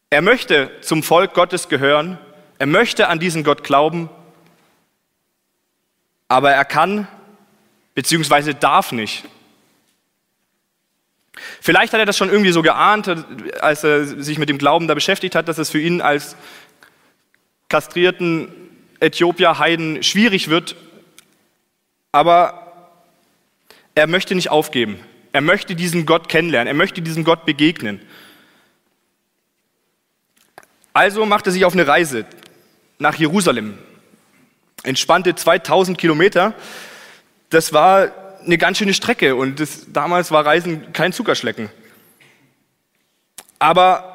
Er 0.09 0.21
möchte 0.21 0.71
zum 0.81 1.03
Volk 1.03 1.33
Gottes 1.33 1.67
gehören, 1.67 2.17
er 2.57 2.67
möchte 2.67 3.09
an 3.09 3.19
diesen 3.19 3.43
Gott 3.43 3.63
glauben, 3.63 4.09
aber 6.29 6.51
er 6.51 6.63
kann 6.63 7.07
bzw. 7.93 8.53
darf 8.53 8.93
nicht. 8.93 9.25
Vielleicht 11.59 11.91
hat 11.91 11.99
er 11.99 12.05
das 12.05 12.17
schon 12.17 12.29
irgendwie 12.29 12.53
so 12.53 12.61
geahnt, 12.61 13.13
als 13.59 13.83
er 13.83 14.05
sich 14.05 14.37
mit 14.37 14.47
dem 14.47 14.57
Glauben 14.57 14.87
da 14.87 14.93
beschäftigt 14.93 15.35
hat, 15.35 15.49
dass 15.49 15.57
es 15.57 15.69
für 15.69 15.81
ihn 15.81 15.99
als 15.99 16.37
kastrierten 17.69 18.49
Äthiopier 18.99 19.59
Heiden 19.59 20.03
schwierig 20.03 20.49
wird, 20.49 20.75
aber 22.11 22.65
er 23.93 24.07
möchte 24.07 24.35
nicht 24.35 24.49
aufgeben. 24.49 24.99
Er 25.31 25.41
möchte 25.41 25.75
diesen 25.75 26.05
Gott 26.05 26.29
kennenlernen, 26.29 26.67
er 26.67 26.73
möchte 26.73 27.01
diesem 27.01 27.23
Gott 27.23 27.45
begegnen. 27.45 28.01
Also 30.93 31.25
macht 31.25 31.45
er 31.45 31.51
sich 31.51 31.65
auf 31.65 31.73
eine 31.73 31.87
Reise 31.87 32.25
nach 32.99 33.15
Jerusalem. 33.15 33.77
Entspannte 34.83 35.35
2000 35.35 35.97
Kilometer. 35.97 36.53
Das 37.49 37.73
war 37.73 38.13
eine 38.45 38.57
ganz 38.57 38.77
schöne 38.77 38.93
Strecke 38.93 39.35
und 39.35 39.59
das, 39.59 39.91
damals 39.91 40.31
war 40.31 40.45
Reisen 40.45 40.93
kein 40.93 41.11
Zuckerschlecken. 41.11 41.69
Aber 43.59 44.14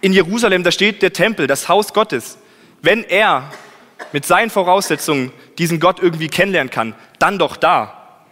in 0.00 0.12
Jerusalem, 0.12 0.62
da 0.62 0.72
steht 0.72 1.02
der 1.02 1.12
Tempel, 1.12 1.46
das 1.46 1.68
Haus 1.68 1.92
Gottes. 1.92 2.38
Wenn 2.82 3.04
er 3.04 3.50
mit 4.12 4.24
seinen 4.24 4.50
Voraussetzungen 4.50 5.32
diesen 5.58 5.80
Gott 5.80 6.00
irgendwie 6.00 6.28
kennenlernen 6.28 6.70
kann, 6.70 6.94
dann 7.18 7.38
doch 7.38 7.56
da. 7.56 8.26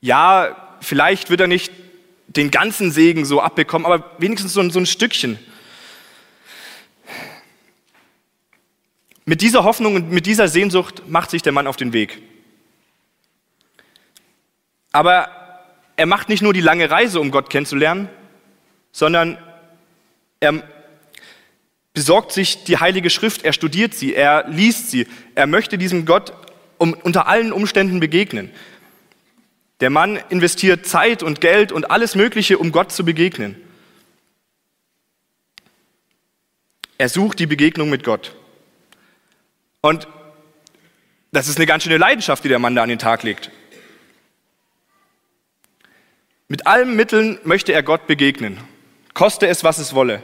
Ja, 0.00 0.76
vielleicht 0.80 1.30
wird 1.30 1.40
er 1.40 1.46
nicht 1.46 1.72
den 2.26 2.50
ganzen 2.50 2.90
Segen 2.90 3.24
so 3.24 3.40
abbekommen, 3.40 3.86
aber 3.86 4.10
wenigstens 4.18 4.52
so, 4.52 4.68
so 4.70 4.78
ein 4.78 4.86
Stückchen. 4.86 5.38
Mit 9.24 9.40
dieser 9.40 9.64
Hoffnung 9.64 9.94
und 9.94 10.10
mit 10.10 10.26
dieser 10.26 10.48
Sehnsucht 10.48 11.08
macht 11.08 11.30
sich 11.30 11.42
der 11.42 11.52
Mann 11.52 11.66
auf 11.66 11.76
den 11.76 11.92
Weg. 11.92 12.20
Aber 14.92 15.28
er 15.96 16.06
macht 16.06 16.28
nicht 16.28 16.42
nur 16.42 16.52
die 16.52 16.60
lange 16.60 16.90
Reise, 16.90 17.20
um 17.20 17.30
Gott 17.30 17.50
kennenzulernen, 17.50 18.08
sondern 18.92 19.38
er 20.40 20.62
besorgt 21.92 22.32
sich 22.32 22.64
die 22.64 22.78
Heilige 22.78 23.10
Schrift, 23.10 23.44
er 23.44 23.52
studiert 23.52 23.94
sie, 23.94 24.14
er 24.14 24.46
liest 24.48 24.90
sie, 24.90 25.06
er 25.34 25.46
möchte 25.46 25.78
diesem 25.78 26.06
Gott 26.06 26.32
um, 26.78 26.94
unter 26.94 27.26
allen 27.26 27.52
Umständen 27.52 28.00
begegnen. 28.00 28.50
Der 29.80 29.90
Mann 29.90 30.18
investiert 30.28 30.86
Zeit 30.86 31.22
und 31.22 31.40
Geld 31.40 31.72
und 31.72 31.90
alles 31.90 32.14
Mögliche, 32.14 32.58
um 32.58 32.72
Gott 32.72 32.92
zu 32.92 33.04
begegnen. 33.04 33.56
Er 36.98 37.08
sucht 37.08 37.38
die 37.38 37.46
Begegnung 37.46 37.90
mit 37.90 38.02
Gott. 38.02 38.34
Und 39.80 40.08
das 41.30 41.46
ist 41.46 41.58
eine 41.58 41.66
ganz 41.66 41.84
schöne 41.84 41.98
Leidenschaft, 41.98 42.42
die 42.42 42.48
der 42.48 42.58
Mann 42.58 42.74
da 42.74 42.82
an 42.82 42.88
den 42.88 42.98
Tag 42.98 43.22
legt. 43.22 43.50
Mit 46.48 46.66
allen 46.66 46.96
Mitteln 46.96 47.38
möchte 47.44 47.72
er 47.72 47.82
Gott 47.82 48.06
begegnen, 48.06 48.58
koste 49.18 49.48
es, 49.48 49.64
was 49.64 49.78
es 49.78 49.94
wolle. 49.94 50.22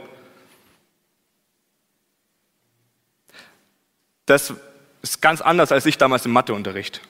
Das 4.25 4.53
ist 5.01 5.21
ganz 5.21 5.41
anders 5.41 5.73
als 5.73 5.85
ich 5.85 5.97
damals 5.97 6.25
im 6.25 6.31
Matheunterricht. 6.31 7.01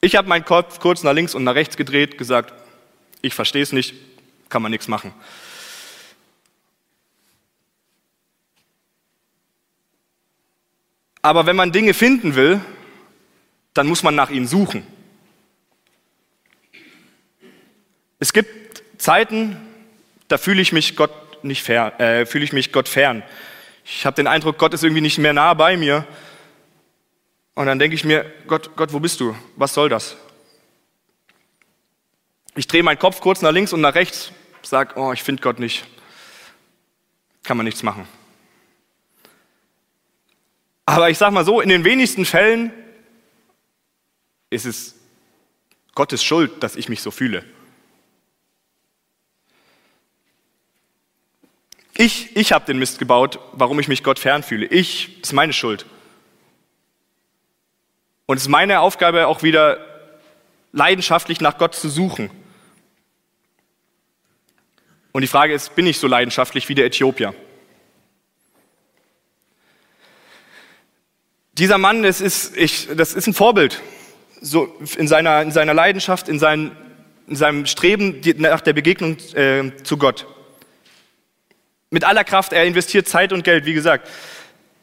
Ich 0.00 0.16
habe 0.16 0.26
meinen 0.28 0.44
Kopf 0.44 0.80
kurz 0.80 1.04
nach 1.04 1.12
links 1.12 1.36
und 1.36 1.44
nach 1.44 1.54
rechts 1.54 1.76
gedreht, 1.76 2.18
gesagt, 2.18 2.52
ich 3.22 3.32
verstehe 3.32 3.62
es 3.62 3.70
nicht, 3.70 3.94
kann 4.48 4.60
man 4.60 4.72
nichts 4.72 4.88
machen. 4.88 5.14
Aber 11.22 11.46
wenn 11.46 11.54
man 11.54 11.70
Dinge 11.70 11.94
finden 11.94 12.34
will, 12.34 12.60
dann 13.72 13.86
muss 13.86 14.02
man 14.02 14.16
nach 14.16 14.30
ihnen 14.30 14.48
suchen. 14.48 14.84
Es 18.18 18.32
gibt 18.32 18.82
Zeiten, 19.00 19.73
da 20.34 20.38
fühle 20.38 20.60
ich 20.60 20.72
mich 20.72 20.96
Gott 20.96 21.44
nicht 21.44 21.62
fern, 21.62 21.92
äh, 22.00 22.26
fühle 22.26 22.42
ich 22.42 22.52
mich 22.52 22.72
Gott 22.72 22.88
fern. 22.88 23.22
Ich 23.84 24.04
habe 24.04 24.16
den 24.16 24.26
Eindruck, 24.26 24.58
Gott 24.58 24.74
ist 24.74 24.82
irgendwie 24.82 25.00
nicht 25.00 25.18
mehr 25.18 25.32
nah 25.32 25.54
bei 25.54 25.76
mir. 25.76 26.04
Und 27.54 27.66
dann 27.66 27.78
denke 27.78 27.94
ich 27.94 28.02
mir, 28.02 28.28
Gott, 28.48 28.74
Gott, 28.74 28.92
wo 28.92 28.98
bist 28.98 29.20
du? 29.20 29.36
Was 29.54 29.74
soll 29.74 29.88
das? 29.88 30.16
Ich 32.56 32.66
drehe 32.66 32.82
meinen 32.82 32.98
Kopf 32.98 33.20
kurz 33.20 33.42
nach 33.42 33.52
links 33.52 33.72
und 33.72 33.80
nach 33.80 33.94
rechts, 33.94 34.32
sage, 34.62 34.98
oh, 34.98 35.12
ich 35.12 35.22
finde 35.22 35.40
Gott 35.40 35.60
nicht. 35.60 35.84
Kann 37.44 37.56
man 37.56 37.62
nichts 37.62 37.84
machen. 37.84 38.08
Aber 40.84 41.10
ich 41.10 41.18
sage 41.18 41.32
mal 41.32 41.44
so, 41.44 41.60
in 41.60 41.68
den 41.68 41.84
wenigsten 41.84 42.24
Fällen 42.24 42.72
ist 44.50 44.66
es 44.66 44.96
Gottes 45.94 46.24
Schuld, 46.24 46.60
dass 46.60 46.74
ich 46.74 46.88
mich 46.88 47.02
so 47.02 47.12
fühle. 47.12 47.44
Ich, 51.96 52.36
ich 52.36 52.52
habe 52.52 52.66
den 52.66 52.78
Mist 52.78 52.98
gebaut, 52.98 53.38
warum 53.52 53.78
ich 53.78 53.88
mich 53.88 54.02
Gott 54.02 54.18
fern 54.18 54.42
fühle. 54.42 54.66
Ich, 54.66 55.22
ist 55.22 55.32
meine 55.32 55.52
Schuld. 55.52 55.86
Und 58.26 58.36
es 58.36 58.44
ist 58.44 58.48
meine 58.48 58.80
Aufgabe 58.80 59.26
auch 59.26 59.42
wieder 59.42 59.78
leidenschaftlich 60.72 61.40
nach 61.40 61.58
Gott 61.58 61.74
zu 61.74 61.88
suchen. 61.88 62.30
Und 65.12 65.20
die 65.20 65.28
Frage 65.28 65.54
ist, 65.54 65.76
bin 65.76 65.86
ich 65.86 65.98
so 65.98 66.08
leidenschaftlich 66.08 66.68
wie 66.68 66.74
der 66.74 66.86
Äthiopier? 66.86 67.34
Dieser 71.52 71.78
Mann, 71.78 72.02
das 72.02 72.20
ist, 72.20 72.56
ich, 72.56 72.88
das 72.96 73.14
ist 73.14 73.28
ein 73.28 73.34
Vorbild 73.34 73.80
so 74.40 74.76
in, 74.96 75.08
seiner, 75.08 75.42
in 75.42 75.52
seiner 75.52 75.74
Leidenschaft, 75.74 76.28
in, 76.28 76.38
sein, 76.38 76.76
in 77.26 77.36
seinem 77.36 77.66
Streben 77.66 78.20
nach 78.36 78.60
der 78.60 78.72
Begegnung 78.72 79.16
äh, 79.34 79.72
zu 79.82 79.96
Gott. 79.96 80.26
Mit 81.90 82.04
aller 82.04 82.24
Kraft, 82.24 82.52
er 82.52 82.64
investiert 82.64 83.08
Zeit 83.08 83.32
und 83.32 83.44
Geld, 83.44 83.64
wie 83.66 83.74
gesagt. 83.74 84.08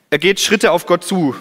Er 0.09 0.19
geht 0.19 0.39
Schritte 0.39 0.71
auf 0.71 0.85
Gott 0.85 1.03
zu. 1.03 1.35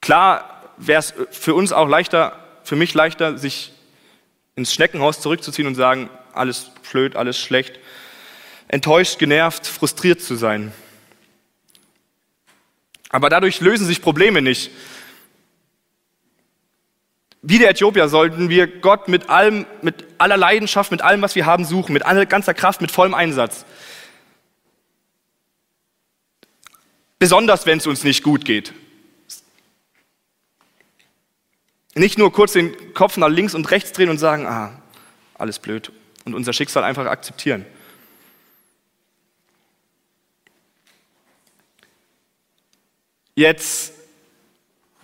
Klar 0.00 0.72
wäre 0.76 1.00
es 1.00 1.14
für 1.30 1.54
uns 1.54 1.72
auch 1.72 1.88
leichter, 1.88 2.38
für 2.62 2.76
mich 2.76 2.94
leichter, 2.94 3.38
sich 3.38 3.72
ins 4.54 4.72
Schneckenhaus 4.72 5.20
zurückzuziehen 5.20 5.66
und 5.66 5.74
sagen, 5.74 6.10
alles 6.32 6.70
blöd, 6.90 7.16
alles 7.16 7.38
schlecht, 7.40 7.78
enttäuscht, 8.68 9.18
genervt, 9.18 9.66
frustriert 9.66 10.20
zu 10.20 10.36
sein. 10.36 10.72
Aber 13.08 13.28
dadurch 13.28 13.60
lösen 13.60 13.86
sich 13.86 14.02
Probleme 14.02 14.42
nicht. 14.42 14.70
Wie 17.48 17.60
der 17.60 17.70
Äthiopier 17.70 18.08
sollten 18.08 18.48
wir 18.48 18.66
Gott 18.66 19.06
mit 19.06 19.30
allem, 19.30 19.66
mit 19.80 20.04
aller 20.18 20.36
Leidenschaft, 20.36 20.90
mit 20.90 21.00
allem, 21.00 21.22
was 21.22 21.36
wir 21.36 21.46
haben, 21.46 21.64
suchen, 21.64 21.92
mit 21.92 22.02
ganzer 22.28 22.54
Kraft, 22.54 22.80
mit 22.80 22.90
vollem 22.90 23.14
Einsatz. 23.14 23.64
Besonders 27.20 27.64
wenn 27.64 27.78
es 27.78 27.86
uns 27.86 28.02
nicht 28.02 28.24
gut 28.24 28.44
geht. 28.44 28.74
Nicht 31.94 32.18
nur 32.18 32.32
kurz 32.32 32.54
den 32.54 32.94
Kopf 32.94 33.16
nach 33.16 33.28
links 33.28 33.54
und 33.54 33.70
rechts 33.70 33.92
drehen 33.92 34.08
und 34.08 34.18
sagen, 34.18 34.44
ah, 34.44 34.82
alles 35.38 35.60
blöd 35.60 35.92
und 36.24 36.34
unser 36.34 36.52
Schicksal 36.52 36.82
einfach 36.82 37.06
akzeptieren. 37.06 37.64
Jetzt 43.36 43.92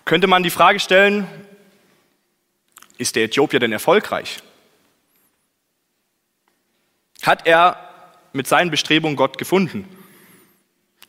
könnte 0.05 0.27
man 0.27 0.43
die 0.43 0.51
Frage 0.51 0.81
stellen, 0.81 1.29
ist 3.03 3.17
der 3.17 3.25
Äthiopier 3.25 3.61
denn 3.61 3.73
erfolgreich? 3.73 4.39
Hat 7.23 7.47
er 7.47 7.77
mit 8.33 8.47
seinen 8.47 8.71
Bestrebungen 8.71 9.17
Gott 9.17 9.37
gefunden? 9.37 9.87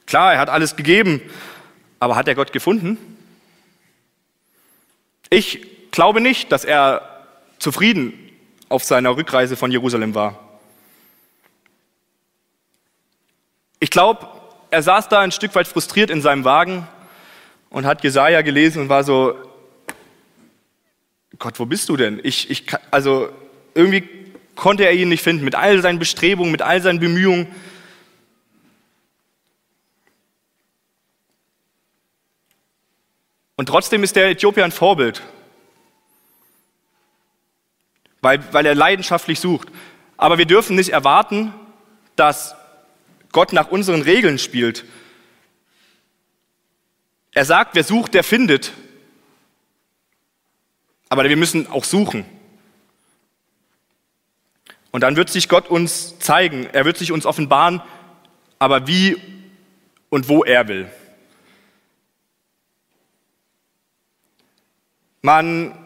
Klar, 0.05 0.33
er 0.33 0.39
hat 0.39 0.49
alles 0.49 0.75
gegeben, 0.75 1.21
aber 1.99 2.15
hat 2.15 2.27
er 2.27 2.35
Gott 2.35 2.51
gefunden? 2.51 2.97
Ich 5.29 5.91
glaube 5.91 6.19
nicht, 6.19 6.51
dass 6.51 6.65
er 6.65 7.25
zufrieden 7.59 8.13
auf 8.69 8.83
seiner 8.83 9.15
Rückreise 9.15 9.55
von 9.55 9.71
Jerusalem 9.71 10.13
war. 10.13 10.39
Ich 13.79 13.89
glaube, 13.89 14.27
er 14.69 14.83
saß 14.83 15.09
da 15.09 15.21
ein 15.21 15.31
Stück 15.31 15.55
weit 15.55 15.67
frustriert 15.67 16.09
in 16.09 16.21
seinem 16.21 16.43
Wagen 16.43 16.87
und 17.69 17.85
hat 17.85 18.03
Jesaja 18.03 18.41
gelesen 18.41 18.83
und 18.83 18.89
war 18.89 19.03
so, 19.03 19.35
Gott, 21.39 21.59
wo 21.59 21.65
bist 21.65 21.89
du 21.89 21.97
denn? 21.97 22.19
Ich, 22.23 22.49
ich, 22.49 22.65
also 22.91 23.29
irgendwie 23.73 24.07
konnte 24.55 24.85
er 24.85 24.93
ihn 24.93 25.09
nicht 25.09 25.23
finden, 25.23 25.43
mit 25.43 25.55
all 25.55 25.81
seinen 25.81 25.99
Bestrebungen, 25.99 26.51
mit 26.51 26.61
all 26.61 26.81
seinen 26.81 26.99
Bemühungen. 26.99 27.47
Und 33.55 33.67
trotzdem 33.67 34.03
ist 34.03 34.15
der 34.15 34.29
Äthiopier 34.29 34.63
ein 34.63 34.71
Vorbild, 34.71 35.21
weil, 38.21 38.43
weil 38.53 38.65
er 38.65 38.75
leidenschaftlich 38.75 39.39
sucht. 39.39 39.69
Aber 40.17 40.37
wir 40.37 40.45
dürfen 40.45 40.75
nicht 40.75 40.89
erwarten, 40.89 41.53
dass 42.15 42.55
Gott 43.31 43.53
nach 43.53 43.69
unseren 43.69 44.01
Regeln 44.01 44.37
spielt. 44.37 44.85
Er 47.31 47.45
sagt, 47.45 47.75
wer 47.75 47.83
sucht, 47.83 48.13
der 48.13 48.23
findet. 48.23 48.73
Aber 51.13 51.29
wir 51.29 51.37
müssen 51.37 51.67
auch 51.69 51.83
suchen. 51.83 52.25
Und 54.89 55.01
dann 55.01 55.15
wird 55.15 55.29
sich 55.29 55.47
Gott 55.47 55.69
uns 55.69 56.17
zeigen, 56.17 56.67
er 56.73 56.85
wird 56.85 56.97
sich 56.97 57.11
uns 57.11 57.27
offenbaren, 57.27 57.83
aber 58.57 58.87
wie 58.87 59.17
und 60.09 60.27
wo 60.27 60.43
er 60.43 60.67
will. 60.67 60.91
Man 65.21 65.77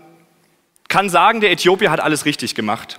kann 0.87 1.09
sagen, 1.09 1.41
der 1.41 1.51
Äthiopier 1.51 1.91
hat 1.91 1.99
alles 1.99 2.23
richtig 2.23 2.55
gemacht. 2.55 2.97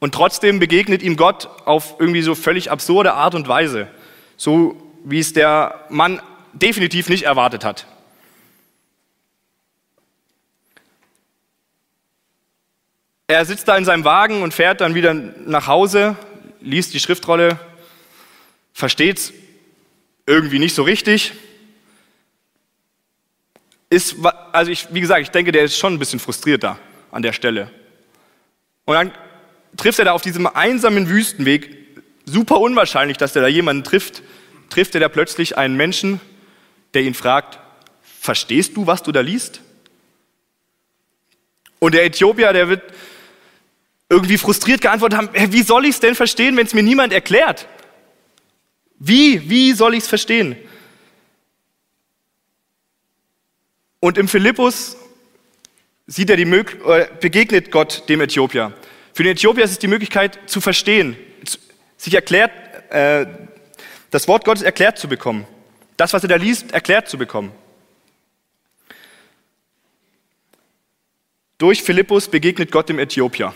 Und 0.00 0.16
trotzdem 0.16 0.58
begegnet 0.58 1.00
ihm 1.04 1.16
Gott 1.16 1.48
auf 1.64 1.94
irgendwie 2.00 2.22
so 2.22 2.34
völlig 2.34 2.72
absurde 2.72 3.14
Art 3.14 3.36
und 3.36 3.46
Weise, 3.46 3.86
so 4.36 4.74
wie 5.04 5.20
es 5.20 5.32
der 5.32 5.86
Mann 5.90 6.20
definitiv 6.54 7.08
nicht 7.08 7.22
erwartet 7.22 7.64
hat. 7.64 7.86
Er 13.32 13.46
sitzt 13.46 13.66
da 13.66 13.78
in 13.78 13.86
seinem 13.86 14.04
Wagen 14.04 14.42
und 14.42 14.52
fährt 14.52 14.82
dann 14.82 14.94
wieder 14.94 15.14
nach 15.14 15.66
Hause, 15.66 16.16
liest 16.60 16.92
die 16.92 17.00
Schriftrolle, 17.00 17.58
versteht 18.74 19.16
es 19.16 19.32
irgendwie 20.26 20.58
nicht 20.58 20.74
so 20.74 20.82
richtig. 20.82 21.32
Ist, 23.88 24.16
also 24.52 24.70
ich, 24.70 24.92
wie 24.92 25.00
gesagt, 25.00 25.22
ich 25.22 25.30
denke, 25.30 25.50
der 25.50 25.64
ist 25.64 25.78
schon 25.78 25.94
ein 25.94 25.98
bisschen 25.98 26.20
frustriert 26.20 26.62
da 26.62 26.78
an 27.10 27.22
der 27.22 27.32
Stelle. 27.32 27.70
Und 28.84 28.96
dann 28.96 29.12
trifft 29.78 29.98
er 29.98 30.04
da 30.04 30.12
auf 30.12 30.20
diesem 30.20 30.46
einsamen 30.46 31.08
Wüstenweg, 31.08 31.74
super 32.26 32.60
unwahrscheinlich, 32.60 33.16
dass 33.16 33.34
er 33.34 33.40
da 33.40 33.48
jemanden 33.48 33.82
trifft, 33.82 34.22
trifft 34.68 34.94
er 34.94 35.00
da 35.00 35.08
plötzlich 35.08 35.56
einen 35.56 35.78
Menschen, 35.78 36.20
der 36.92 37.00
ihn 37.00 37.14
fragt, 37.14 37.60
verstehst 38.20 38.76
du, 38.76 38.86
was 38.86 39.02
du 39.02 39.10
da 39.10 39.22
liest? 39.22 39.62
Und 41.78 41.94
der 41.94 42.04
Äthiopier, 42.04 42.52
der 42.52 42.68
wird 42.68 42.82
irgendwie 44.12 44.36
frustriert 44.36 44.82
geantwortet 44.82 45.18
haben, 45.18 45.52
wie 45.52 45.62
soll 45.62 45.86
ich 45.86 45.92
es 45.92 46.00
denn 46.00 46.14
verstehen, 46.14 46.54
wenn 46.56 46.66
es 46.66 46.74
mir 46.74 46.82
niemand 46.82 47.14
erklärt? 47.14 47.66
Wie, 48.98 49.48
wie 49.48 49.72
soll 49.72 49.94
ich 49.94 50.00
es 50.00 50.08
verstehen? 50.08 50.54
Und 54.00 54.18
im 54.18 54.28
Philippus 54.28 54.98
sieht 56.06 56.28
er 56.28 56.36
die 56.36 56.42
äh, 56.42 57.08
begegnet 57.20 57.70
Gott 57.70 58.06
dem 58.10 58.20
Äthiopier. 58.20 58.74
Für 59.14 59.22
den 59.22 59.32
Äthiopier 59.32 59.64
ist 59.64 59.70
es 59.70 59.78
die 59.78 59.88
Möglichkeit 59.88 60.38
zu 60.46 60.60
verstehen, 60.60 61.16
sich 61.96 62.12
erklärt, 62.12 62.52
äh, 62.90 63.26
das 64.10 64.28
Wort 64.28 64.44
Gottes 64.44 64.62
erklärt 64.62 64.98
zu 64.98 65.08
bekommen. 65.08 65.46
Das, 65.96 66.12
was 66.12 66.22
er 66.22 66.28
da 66.28 66.36
liest, 66.36 66.72
erklärt 66.72 67.08
zu 67.08 67.16
bekommen. 67.16 67.52
Durch 71.56 71.82
Philippus 71.82 72.28
begegnet 72.28 72.70
Gott 72.70 72.90
dem 72.90 72.98
Äthiopier. 72.98 73.54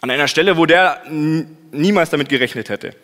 An 0.00 0.10
einer 0.10 0.28
Stelle, 0.28 0.56
wo 0.56 0.66
der 0.66 1.02
niemals 1.08 2.10
damit 2.10 2.28
gerechnet 2.28 2.68
hätte. 2.68 2.96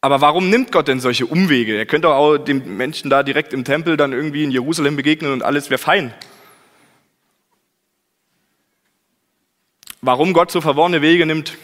Aber 0.00 0.20
warum 0.20 0.50
nimmt 0.50 0.70
Gott 0.70 0.86
denn 0.86 1.00
solche 1.00 1.24
Umwege? 1.24 1.78
Er 1.78 1.86
könnte 1.86 2.10
auch 2.10 2.36
den 2.36 2.76
Menschen 2.76 3.08
da 3.08 3.22
direkt 3.22 3.54
im 3.54 3.64
Tempel 3.64 3.96
dann 3.96 4.12
irgendwie 4.12 4.44
in 4.44 4.50
Jerusalem 4.50 4.96
begegnen 4.96 5.32
und 5.32 5.42
alles 5.42 5.70
wäre 5.70 5.78
fein. 5.78 6.12
Warum 10.02 10.34
Gott 10.34 10.50
so 10.50 10.60
verworrene 10.60 11.00
Wege 11.00 11.24
nimmt, 11.24 11.56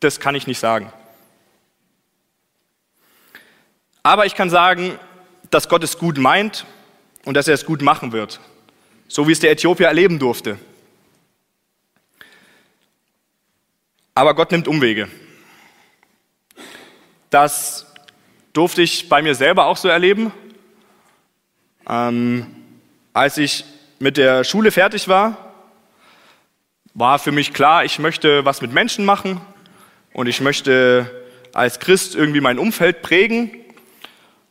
das 0.00 0.18
kann 0.18 0.34
ich 0.34 0.48
nicht 0.48 0.58
sagen. 0.58 0.92
Aber 4.02 4.26
ich 4.26 4.34
kann 4.34 4.50
sagen, 4.50 4.98
dass 5.50 5.68
Gott 5.68 5.84
es 5.84 5.96
gut 5.96 6.18
meint 6.18 6.66
und 7.24 7.34
dass 7.34 7.48
er 7.48 7.54
es 7.54 7.64
gut 7.64 7.82
machen 7.82 8.12
wird, 8.12 8.40
so 9.08 9.26
wie 9.28 9.32
es 9.32 9.40
der 9.40 9.50
Äthiopier 9.50 9.86
erleben 9.86 10.18
durfte. 10.18 10.58
Aber 14.14 14.34
Gott 14.34 14.52
nimmt 14.52 14.68
Umwege. 14.68 15.08
Das 17.30 17.92
durfte 18.52 18.82
ich 18.82 19.08
bei 19.08 19.22
mir 19.22 19.34
selber 19.34 19.66
auch 19.66 19.76
so 19.76 19.88
erleben. 19.88 20.32
Ähm, 21.88 22.46
als 23.12 23.38
ich 23.38 23.64
mit 23.98 24.16
der 24.16 24.44
Schule 24.44 24.70
fertig 24.70 25.08
war, 25.08 25.52
war 26.94 27.18
für 27.18 27.32
mich 27.32 27.52
klar, 27.52 27.84
ich 27.84 27.98
möchte 27.98 28.44
was 28.44 28.62
mit 28.62 28.72
Menschen 28.72 29.04
machen 29.04 29.40
und 30.12 30.28
ich 30.28 30.40
möchte 30.40 31.10
als 31.52 31.80
Christ 31.80 32.14
irgendwie 32.14 32.40
mein 32.40 32.58
Umfeld 32.58 33.02
prägen. 33.02 33.63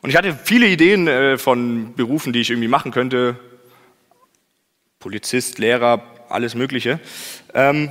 Und 0.03 0.09
ich 0.09 0.17
hatte 0.17 0.35
viele 0.35 0.67
Ideen 0.67 1.07
äh, 1.07 1.37
von 1.37 1.93
Berufen, 1.95 2.33
die 2.33 2.41
ich 2.41 2.49
irgendwie 2.49 2.67
machen 2.67 2.91
könnte. 2.91 3.39
Polizist, 4.99 5.59
Lehrer, 5.59 6.03
alles 6.27 6.55
Mögliche. 6.55 6.99
Ähm, 7.53 7.89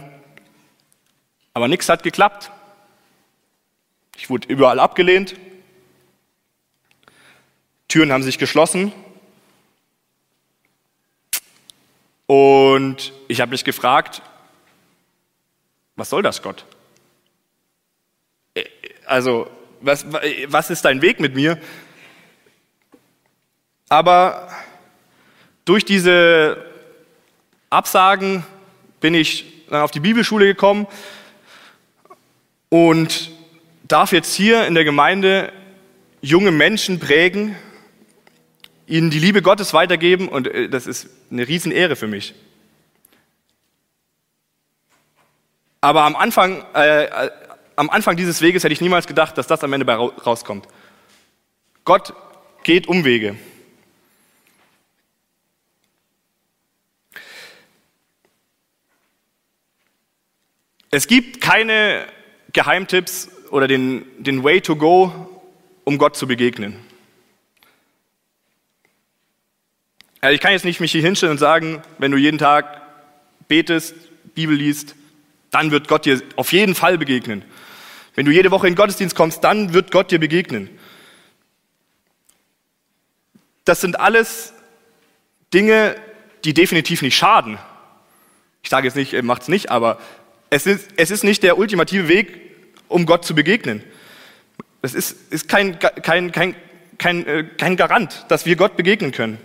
aber 1.54 1.68
nichts 1.68 1.88
hat 1.88 2.02
geklappt. 2.02 2.50
Ich 4.18 4.28
wurde 4.28 4.46
überall 4.48 4.78
abgelehnt. 4.78 5.36
Türen 7.88 8.12
haben 8.12 8.22
sich 8.22 8.36
geschlossen. 8.36 8.92
Und 12.26 13.14
ich 13.28 13.40
habe 13.40 13.52
mich 13.52 13.64
gefragt, 13.64 14.20
was 15.96 16.10
soll 16.10 16.22
das, 16.22 16.42
Gott? 16.42 16.66
Äh, 18.52 18.64
also, 19.06 19.50
was, 19.80 20.04
was 20.12 20.68
ist 20.68 20.84
dein 20.84 21.00
Weg 21.00 21.18
mit 21.18 21.34
mir? 21.34 21.58
Aber 23.92 24.48
durch 25.66 25.84
diese 25.84 26.64
Absagen 27.68 28.42
bin 29.02 29.12
ich 29.12 29.66
dann 29.68 29.82
auf 29.82 29.90
die 29.90 30.00
Bibelschule 30.00 30.46
gekommen 30.46 30.86
und 32.70 33.30
darf 33.86 34.12
jetzt 34.12 34.32
hier 34.34 34.66
in 34.66 34.72
der 34.72 34.84
Gemeinde 34.84 35.52
junge 36.22 36.52
Menschen 36.52 37.00
prägen, 37.00 37.54
ihnen 38.86 39.10
die 39.10 39.18
Liebe 39.18 39.42
Gottes 39.42 39.74
weitergeben 39.74 40.30
und 40.30 40.46
äh, 40.46 40.70
das 40.70 40.86
ist 40.86 41.10
eine 41.30 41.46
Riesenehre 41.46 41.94
für 41.94 42.06
mich. 42.06 42.34
Aber 45.82 46.04
am 46.04 46.16
Anfang, 46.16 46.64
äh, 46.74 47.04
äh, 47.04 47.30
am 47.76 47.90
Anfang 47.90 48.16
dieses 48.16 48.40
Weges 48.40 48.64
hätte 48.64 48.72
ich 48.72 48.80
niemals 48.80 49.06
gedacht, 49.06 49.36
dass 49.36 49.48
das 49.48 49.62
am 49.62 49.74
Ende 49.74 49.84
rauskommt. 49.86 50.66
Gott 51.84 52.14
geht 52.62 52.86
Umwege. 52.86 53.36
Es 60.94 61.06
gibt 61.06 61.40
keine 61.40 62.06
Geheimtipps 62.52 63.30
oder 63.50 63.66
den, 63.66 64.04
den 64.18 64.44
Way 64.44 64.60
to 64.60 64.76
go, 64.76 65.42
um 65.84 65.96
Gott 65.96 66.18
zu 66.18 66.26
begegnen. 66.26 66.76
Also 70.20 70.34
ich 70.34 70.40
kann 70.42 70.52
jetzt 70.52 70.66
nicht 70.66 70.80
mich 70.80 70.92
hier 70.92 71.00
hinstellen 71.00 71.32
und 71.32 71.38
sagen, 71.38 71.80
wenn 71.96 72.10
du 72.10 72.18
jeden 72.18 72.36
Tag 72.36 72.82
betest, 73.48 73.94
Bibel 74.34 74.54
liest, 74.54 74.94
dann 75.50 75.70
wird 75.70 75.88
Gott 75.88 76.04
dir 76.04 76.20
auf 76.36 76.52
jeden 76.52 76.74
Fall 76.74 76.98
begegnen. 76.98 77.42
Wenn 78.14 78.26
du 78.26 78.30
jede 78.30 78.50
Woche 78.50 78.66
in 78.66 78.74
den 78.74 78.78
Gottesdienst 78.78 79.16
kommst, 79.16 79.42
dann 79.42 79.72
wird 79.72 79.92
Gott 79.92 80.10
dir 80.10 80.18
begegnen. 80.18 80.68
Das 83.64 83.80
sind 83.80 83.98
alles 83.98 84.52
Dinge, 85.54 85.96
die 86.44 86.52
definitiv 86.52 87.00
nicht 87.00 87.16
schaden. 87.16 87.56
Ich 88.62 88.68
sage 88.68 88.86
jetzt 88.86 88.94
nicht, 88.94 89.20
macht 89.22 89.42
es 89.42 89.48
nicht, 89.48 89.70
aber 89.70 89.98
es 90.52 90.66
ist, 90.66 90.90
es 90.96 91.10
ist 91.10 91.24
nicht 91.24 91.42
der 91.42 91.56
ultimative 91.56 92.08
Weg, 92.08 92.38
um 92.88 93.06
Gott 93.06 93.24
zu 93.24 93.34
begegnen. 93.34 93.82
Es 94.82 94.92
ist, 94.92 95.32
ist 95.32 95.48
kein, 95.48 95.78
kein, 95.78 96.30
kein, 96.30 96.54
kein, 96.98 97.26
äh, 97.26 97.44
kein 97.56 97.78
Garant, 97.78 98.26
dass 98.28 98.44
wir 98.44 98.54
Gott 98.54 98.76
begegnen 98.76 99.12
können. 99.12 99.38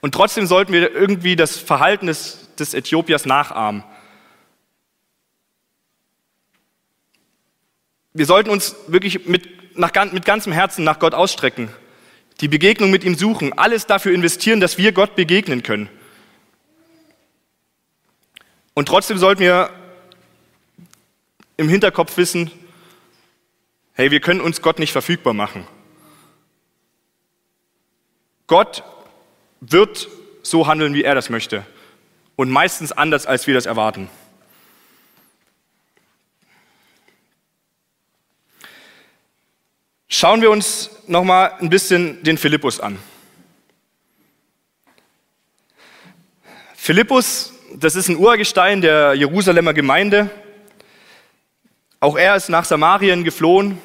Und 0.00 0.14
trotzdem 0.14 0.46
sollten 0.46 0.72
wir 0.72 0.94
irgendwie 0.94 1.34
das 1.34 1.56
Verhalten 1.56 2.06
des, 2.06 2.54
des 2.54 2.74
Äthiopiers 2.74 3.26
nachahmen. 3.26 3.82
Wir 8.12 8.26
sollten 8.26 8.50
uns 8.50 8.76
wirklich 8.86 9.26
mit, 9.26 9.76
nach, 9.76 9.90
mit 10.12 10.24
ganzem 10.24 10.52
Herzen 10.52 10.84
nach 10.84 11.00
Gott 11.00 11.14
ausstrecken, 11.14 11.70
die 12.40 12.46
Begegnung 12.46 12.92
mit 12.92 13.02
ihm 13.02 13.16
suchen, 13.16 13.52
alles 13.52 13.86
dafür 13.86 14.14
investieren, 14.14 14.60
dass 14.60 14.78
wir 14.78 14.92
Gott 14.92 15.16
begegnen 15.16 15.64
können. 15.64 15.88
Und 18.74 18.86
trotzdem 18.86 19.18
sollten 19.18 19.40
wir 19.40 19.70
im 21.56 21.68
Hinterkopf 21.68 22.16
wissen, 22.16 22.50
hey, 23.92 24.10
wir 24.10 24.20
können 24.20 24.40
uns 24.40 24.60
Gott 24.60 24.80
nicht 24.80 24.92
verfügbar 24.92 25.32
machen. 25.32 25.66
Gott 28.48 28.82
wird 29.60 30.08
so 30.42 30.66
handeln, 30.66 30.94
wie 30.94 31.04
er 31.04 31.14
das 31.14 31.30
möchte. 31.30 31.64
Und 32.36 32.50
meistens 32.50 32.92
anders, 32.92 33.26
als 33.26 33.46
wir 33.46 33.54
das 33.54 33.66
erwarten. 33.66 34.10
Schauen 40.08 40.42
wir 40.42 40.50
uns 40.50 40.90
noch 41.06 41.24
mal 41.24 41.52
ein 41.60 41.70
bisschen 41.70 42.22
den 42.22 42.38
Philippus 42.38 42.80
an. 42.80 42.98
Philippus, 46.74 47.53
das 47.76 47.96
ist 47.96 48.08
ein 48.08 48.16
Urgestein 48.16 48.80
der 48.80 49.14
Jerusalemer 49.14 49.74
Gemeinde. 49.74 50.30
Auch 51.98 52.16
er 52.16 52.36
ist 52.36 52.48
nach 52.48 52.64
Samarien 52.64 53.24
geflohen 53.24 53.78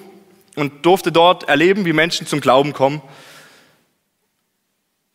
und 0.56 0.86
durfte 0.86 1.12
dort 1.12 1.50
erleben, 1.50 1.86
wie 1.86 1.94
Menschen 1.94 2.28
zum 2.28 2.40
Glauben 2.40 2.74
kommen. 2.74 3.02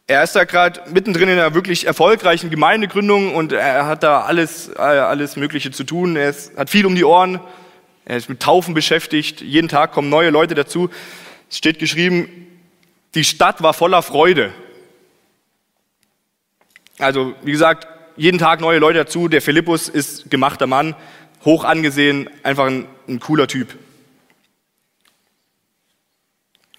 Er 0.07 0.25
ist 0.25 0.35
da 0.35 0.45
gerade 0.45 0.83
mittendrin 0.91 1.29
in 1.29 1.39
einer 1.39 1.55
wirklich 1.55 1.87
erfolgreichen 1.87 2.51
Gemeindegründung 2.51 3.35
und 3.35 3.53
er 3.53 3.87
hat 3.87 4.03
da 4.03 4.23
alles, 4.23 4.69
äh, 4.69 4.81
alles 4.81 5.37
Mögliche 5.37 5.71
zu 5.71 5.85
tun. 5.85 6.17
Er 6.17 6.31
ist, 6.31 6.57
hat 6.57 6.69
viel 6.69 6.85
um 6.85 6.97
die 6.97 7.05
Ohren. 7.05 7.41
Er 8.05 8.17
ist 8.17 8.29
mit 8.29 8.41
Taufen 8.41 8.75
beschäftigt. 8.75 9.41
Jeden 9.41 9.69
Tag 9.69 9.93
kommen 9.93 10.11
neue 10.11 10.31
Leute 10.31 10.55
dazu. 10.55 10.91
Es 11.49 11.59
steht 11.59 11.79
geschrieben, 11.79 12.29
die 13.15 13.25
Stadt 13.25 13.63
war 13.63 13.73
voller 13.73 14.03
Freude. 14.03 14.53
Also, 16.99 17.35
wie 17.43 17.53
gesagt, 17.53 17.89
jeden 18.17 18.39
Tag 18.39 18.61
neue 18.61 18.79
Leute 18.79 18.99
dazu. 19.01 19.29
Der 19.29 19.43
Philippus 19.43 19.89
ist 19.89 20.31
gemachter 20.31 20.67
Mann, 20.67 20.95
hoch 21.45 21.65
angesehen, 21.65 22.29
einfach 22.43 22.67
ein, 22.67 22.87
ein 23.09 23.21
cooler 23.21 23.49
Typ. 23.49 23.77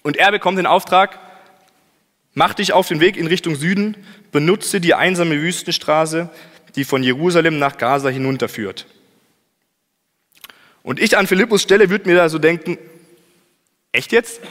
Und 0.02 0.16
er 0.16 0.30
bekommt 0.30 0.58
den 0.58 0.66
Auftrag, 0.66 1.18
Mach 2.38 2.52
dich 2.52 2.74
auf 2.74 2.86
den 2.86 3.00
Weg 3.00 3.16
in 3.16 3.26
Richtung 3.26 3.56
Süden, 3.56 3.96
benutze 4.30 4.78
die 4.78 4.92
einsame 4.92 5.40
Wüstenstraße, 5.40 6.28
die 6.74 6.84
von 6.84 7.02
Jerusalem 7.02 7.58
nach 7.58 7.78
Gaza 7.78 8.10
hinunterführt. 8.10 8.84
Und 10.82 11.00
ich 11.00 11.16
an 11.16 11.26
Philippus 11.26 11.62
Stelle 11.62 11.88
würde 11.88 12.06
mir 12.06 12.14
da 12.14 12.28
so 12.28 12.38
denken, 12.38 12.76
echt 13.90 14.12
jetzt? 14.12 14.42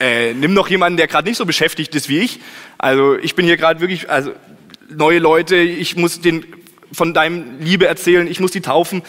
Äh, 0.00 0.32
nimm 0.32 0.54
doch 0.54 0.70
jemanden, 0.70 0.96
der 0.96 1.06
gerade 1.06 1.28
nicht 1.28 1.36
so 1.36 1.44
beschäftigt 1.44 1.94
ist 1.94 2.08
wie 2.08 2.20
ich. 2.20 2.40
Also 2.78 3.18
ich 3.18 3.34
bin 3.34 3.44
hier 3.44 3.58
gerade 3.58 3.80
wirklich, 3.80 4.08
also 4.08 4.32
neue 4.90 5.18
Leute, 5.18 5.56
ich 5.56 5.96
muss 5.96 6.20
den 6.20 6.44
von 6.92 7.14
deinem 7.14 7.60
Liebe 7.60 7.86
erzählen, 7.86 8.26
ich 8.26 8.40
muss 8.40 8.50
die 8.50 8.60
taufen. 8.60 9.02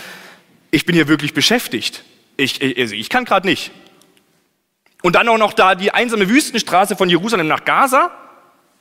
Ich 0.69 0.85
bin 0.85 0.95
hier 0.95 1.07
wirklich 1.07 1.33
beschäftigt. 1.33 2.03
Ich, 2.37 2.61
also 2.77 2.95
ich 2.95 3.09
kann 3.09 3.25
gerade 3.25 3.47
nicht. 3.47 3.71
Und 5.01 5.15
dann 5.15 5.27
auch 5.27 5.37
noch 5.37 5.53
da 5.53 5.75
die 5.75 5.91
einsame 5.91 6.29
Wüstenstraße 6.29 6.95
von 6.95 7.09
Jerusalem 7.09 7.47
nach 7.47 7.65
Gaza. 7.65 8.11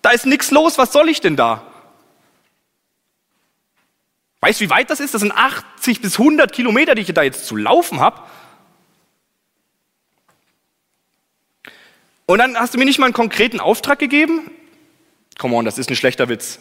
Da 0.02 0.10
ist 0.10 0.26
nichts 0.26 0.50
los, 0.50 0.78
was 0.78 0.92
soll 0.92 1.08
ich 1.08 1.20
denn 1.20 1.36
da? 1.36 1.66
Weißt 4.40 4.60
du, 4.60 4.64
wie 4.64 4.70
weit 4.70 4.90
das 4.90 5.00
ist? 5.00 5.12
Das 5.12 5.20
sind 5.20 5.32
80 5.32 6.00
bis 6.00 6.18
100 6.18 6.52
Kilometer, 6.52 6.94
die 6.94 7.02
ich 7.02 7.12
da 7.12 7.22
jetzt 7.22 7.46
zu 7.46 7.56
laufen 7.56 8.00
habe. 8.00 8.22
Und 12.26 12.38
dann 12.38 12.56
hast 12.56 12.74
du 12.74 12.78
mir 12.78 12.84
nicht 12.84 12.98
mal 12.98 13.06
einen 13.06 13.14
konkreten 13.14 13.60
Auftrag 13.60 13.98
gegeben? 13.98 14.50
Come 15.38 15.56
on, 15.56 15.64
das 15.64 15.78
ist 15.78 15.90
ein 15.90 15.96
schlechter 15.96 16.28
Witz. 16.28 16.60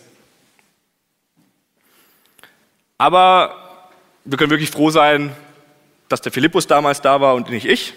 Aber 2.99 3.55
wir 4.25 4.38
können 4.38 4.51
wirklich 4.51 4.69
froh 4.69 4.89
sein, 4.91 5.33
dass 6.09 6.21
der 6.21 6.33
Philippus 6.33 6.67
damals 6.67 7.01
da 7.01 7.21
war 7.21 7.33
und 7.33 7.49
nicht 7.49 7.65
ich. 7.65 7.93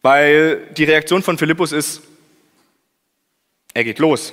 Weil 0.00 0.66
die 0.72 0.84
Reaktion 0.84 1.22
von 1.22 1.36
Philippus 1.36 1.72
ist, 1.72 2.00
er 3.74 3.84
geht 3.84 3.98
los. 3.98 4.32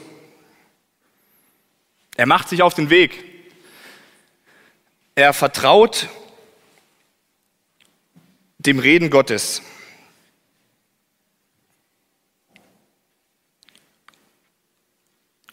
Er 2.16 2.26
macht 2.26 2.48
sich 2.48 2.64
auf 2.64 2.74
den 2.74 2.90
Weg. 2.90 3.26
Er 5.16 5.34
vertraut 5.34 6.08
dem 8.58 8.80
Reden 8.80 9.10
Gottes. 9.10 9.62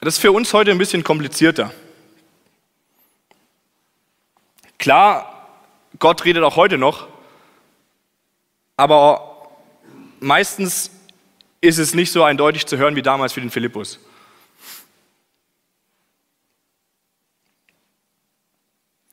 Das 0.01 0.15
ist 0.15 0.21
für 0.21 0.31
uns 0.31 0.53
heute 0.53 0.71
ein 0.71 0.79
bisschen 0.79 1.03
komplizierter. 1.03 1.75
Klar, 4.83 5.49
Gott 6.01 6.25
redet 6.25 6.43
auch 6.43 6.57
heute 6.57 6.77
noch, 6.77 7.07
aber 8.77 9.49
meistens 10.19 10.91
ist 11.61 11.79
es 11.79 11.95
nicht 11.95 12.11
so 12.11 12.25
eindeutig 12.25 12.67
zu 12.67 12.79
hören 12.79 12.97
wie 12.97 13.03
damals 13.03 13.33
für 13.33 13.41
den 13.41 13.53
Philippus. 13.53 14.01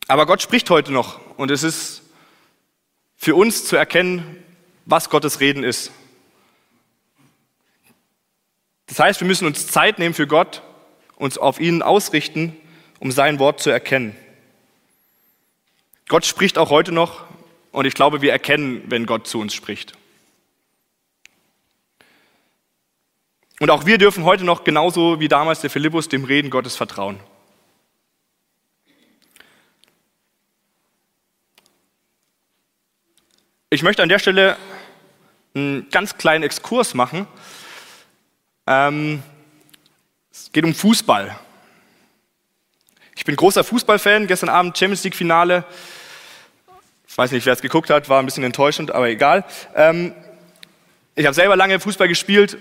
Aber 0.07 0.25
Gott 0.25 0.41
spricht 0.41 0.71
heute 0.71 0.91
noch 0.91 1.19
und 1.37 1.51
es 1.51 1.61
ist 1.61 2.01
für 3.15 3.35
uns 3.35 3.65
zu 3.65 3.75
erkennen, 3.75 4.43
was 4.87 5.11
Gottes 5.11 5.39
Reden 5.39 5.63
ist. 5.63 5.91
Das 8.87 8.97
heißt, 8.97 9.19
wir 9.19 9.27
müssen 9.27 9.45
uns 9.45 9.67
Zeit 9.67 9.99
nehmen 9.99 10.15
für 10.15 10.25
Gott, 10.25 10.63
uns 11.17 11.37
auf 11.37 11.59
ihn 11.59 11.83
ausrichten, 11.83 12.57
um 12.97 13.11
sein 13.11 13.37
Wort 13.37 13.61
zu 13.61 13.69
erkennen. 13.69 14.17
Gott 16.09 16.25
spricht 16.25 16.57
auch 16.57 16.71
heute 16.71 16.91
noch 16.91 17.23
und 17.71 17.85
ich 17.85 17.93
glaube, 17.93 18.23
wir 18.23 18.31
erkennen, 18.31 18.81
wenn 18.87 19.05
Gott 19.05 19.27
zu 19.27 19.39
uns 19.39 19.53
spricht. 19.53 19.93
Und 23.59 23.69
auch 23.69 23.85
wir 23.85 23.99
dürfen 23.99 24.23
heute 24.23 24.43
noch 24.43 24.63
genauso 24.63 25.19
wie 25.19 25.27
damals 25.27 25.61
der 25.61 25.69
Philippus 25.69 26.09
dem 26.09 26.23
Reden 26.23 26.49
Gottes 26.49 26.75
vertrauen. 26.75 27.19
Ich 33.69 33.83
möchte 33.83 34.01
an 34.01 34.09
der 34.09 34.17
Stelle 34.17 34.57
einen 35.53 35.91
ganz 35.91 36.17
kleinen 36.17 36.43
Exkurs 36.43 36.95
machen. 36.95 37.27
Ähm, 38.65 39.21
es 40.31 40.51
geht 40.51 40.63
um 40.63 40.73
Fußball. 40.73 41.39
Ich 43.15 43.25
bin 43.25 43.35
großer 43.35 43.63
Fußballfan. 43.63 44.25
Gestern 44.25 44.49
Abend 44.49 44.75
Champions 44.75 45.03
League 45.03 45.15
Finale. 45.15 45.65
Ich 47.09 47.17
weiß 47.17 47.31
nicht, 47.31 47.45
wer 47.45 47.53
es 47.53 47.61
geguckt 47.61 47.89
hat, 47.89 48.07
war 48.07 48.19
ein 48.21 48.25
bisschen 48.25 48.45
enttäuschend, 48.45 48.91
aber 48.91 49.09
egal. 49.09 49.43
Ähm, 49.75 50.13
ich 51.15 51.25
habe 51.25 51.33
selber 51.33 51.57
lange 51.57 51.79
Fußball 51.81 52.07
gespielt 52.07 52.57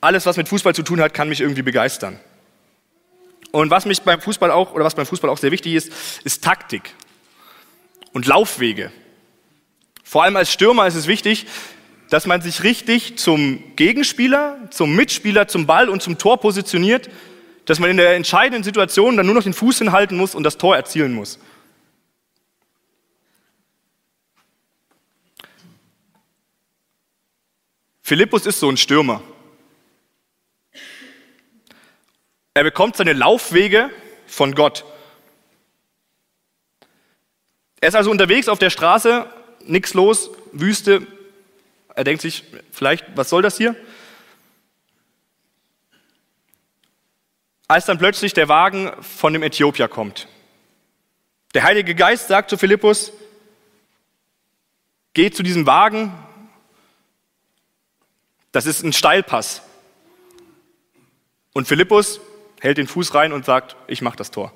alles, 0.00 0.26
was 0.26 0.36
mit 0.36 0.48
Fußball 0.48 0.74
zu 0.74 0.82
tun 0.82 1.00
hat, 1.00 1.14
kann 1.14 1.28
mich 1.28 1.40
irgendwie 1.40 1.62
begeistern. 1.62 2.18
Und 3.50 3.70
was 3.70 3.86
mich 3.86 4.02
beim 4.02 4.20
Fußball 4.20 4.50
auch, 4.50 4.72
oder 4.72 4.84
was 4.84 4.94
beim 4.94 5.06
Fußball 5.06 5.30
auch 5.30 5.38
sehr 5.38 5.50
wichtig 5.50 5.74
ist, 5.74 5.90
ist 6.24 6.44
Taktik 6.44 6.94
und 8.12 8.26
Laufwege. 8.26 8.92
Vor 10.04 10.22
allem 10.22 10.36
als 10.36 10.52
Stürmer 10.52 10.86
ist 10.86 10.94
es 10.94 11.06
wichtig, 11.06 11.46
dass 12.10 12.26
man 12.26 12.40
sich 12.40 12.62
richtig 12.62 13.18
zum 13.18 13.62
Gegenspieler, 13.76 14.58
zum 14.70 14.94
Mitspieler, 14.94 15.48
zum 15.48 15.66
Ball 15.66 15.88
und 15.88 16.02
zum 16.02 16.16
Tor 16.16 16.40
positioniert, 16.40 17.10
dass 17.64 17.80
man 17.80 17.90
in 17.90 17.98
der 17.98 18.14
entscheidenden 18.14 18.62
Situation 18.62 19.16
dann 19.16 19.26
nur 19.26 19.34
noch 19.34 19.42
den 19.42 19.52
Fuß 19.52 19.78
hinhalten 19.78 20.16
muss 20.16 20.34
und 20.34 20.44
das 20.44 20.56
Tor 20.56 20.76
erzielen 20.76 21.12
muss. 21.12 21.38
Philippus 28.08 28.46
ist 28.46 28.58
so 28.58 28.70
ein 28.70 28.78
Stürmer. 28.78 29.22
Er 32.54 32.64
bekommt 32.64 32.96
seine 32.96 33.12
Laufwege 33.12 33.90
von 34.26 34.54
Gott. 34.54 34.86
Er 37.82 37.90
ist 37.90 37.94
also 37.94 38.10
unterwegs 38.10 38.48
auf 38.48 38.58
der 38.58 38.70
Straße, 38.70 39.30
nichts 39.66 39.92
los, 39.92 40.30
Wüste. 40.52 41.06
Er 41.94 42.04
denkt 42.04 42.22
sich, 42.22 42.44
vielleicht, 42.72 43.04
was 43.14 43.28
soll 43.28 43.42
das 43.42 43.58
hier? 43.58 43.76
Als 47.66 47.84
dann 47.84 47.98
plötzlich 47.98 48.32
der 48.32 48.48
Wagen 48.48 48.90
von 49.02 49.34
dem 49.34 49.42
Äthiopier 49.42 49.86
kommt. 49.86 50.28
Der 51.52 51.62
Heilige 51.62 51.94
Geist 51.94 52.28
sagt 52.28 52.48
zu 52.48 52.56
Philippus, 52.56 53.12
geh 55.12 55.30
zu 55.30 55.42
diesem 55.42 55.66
Wagen, 55.66 56.14
das 58.52 58.66
ist 58.66 58.82
ein 58.82 58.92
Steilpass. 58.92 59.62
Und 61.52 61.66
Philippus 61.66 62.20
hält 62.60 62.78
den 62.78 62.86
Fuß 62.86 63.14
rein 63.14 63.32
und 63.32 63.44
sagt, 63.44 63.76
ich 63.86 64.02
mache 64.02 64.16
das 64.16 64.30
Tor. 64.30 64.52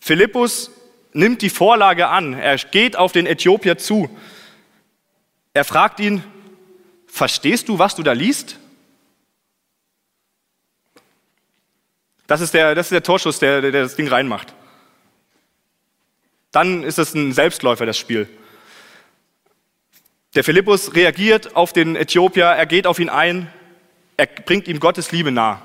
Philippus 0.00 0.70
nimmt 1.12 1.42
die 1.42 1.50
Vorlage 1.50 2.08
an, 2.08 2.32
er 2.34 2.56
geht 2.56 2.96
auf 2.96 3.12
den 3.12 3.26
Äthiopier 3.26 3.76
zu. 3.76 4.08
Er 5.52 5.64
fragt 5.64 6.00
ihn, 6.00 6.22
verstehst 7.06 7.68
du, 7.68 7.78
was 7.78 7.94
du 7.94 8.02
da 8.02 8.12
liest? 8.12 8.56
Das 12.26 12.40
ist 12.40 12.54
der, 12.54 12.74
das 12.74 12.86
ist 12.86 12.92
der 12.92 13.02
Torschuss, 13.02 13.38
der, 13.38 13.60
der 13.60 13.72
das 13.72 13.96
Ding 13.96 14.06
reinmacht. 14.08 14.54
Dann 16.52 16.82
ist 16.82 16.98
es 16.98 17.14
ein 17.14 17.32
Selbstläufer, 17.32 17.86
das 17.86 17.98
Spiel. 17.98 18.28
Der 20.34 20.44
Philippus 20.44 20.94
reagiert 20.94 21.56
auf 21.56 21.72
den 21.72 21.96
Äthiopier, 21.96 22.46
er 22.46 22.66
geht 22.66 22.86
auf 22.86 22.98
ihn 22.98 23.08
ein, 23.08 23.52
er 24.16 24.26
bringt 24.26 24.68
ihm 24.68 24.80
Gottes 24.80 25.10
Liebe 25.12 25.30
nah. 25.32 25.62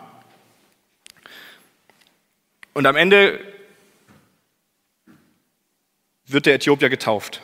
Und 2.73 2.85
am 2.85 2.95
Ende 2.95 3.39
wird 6.25 6.45
der 6.45 6.55
Äthiopier 6.55 6.89
getauft. 6.89 7.41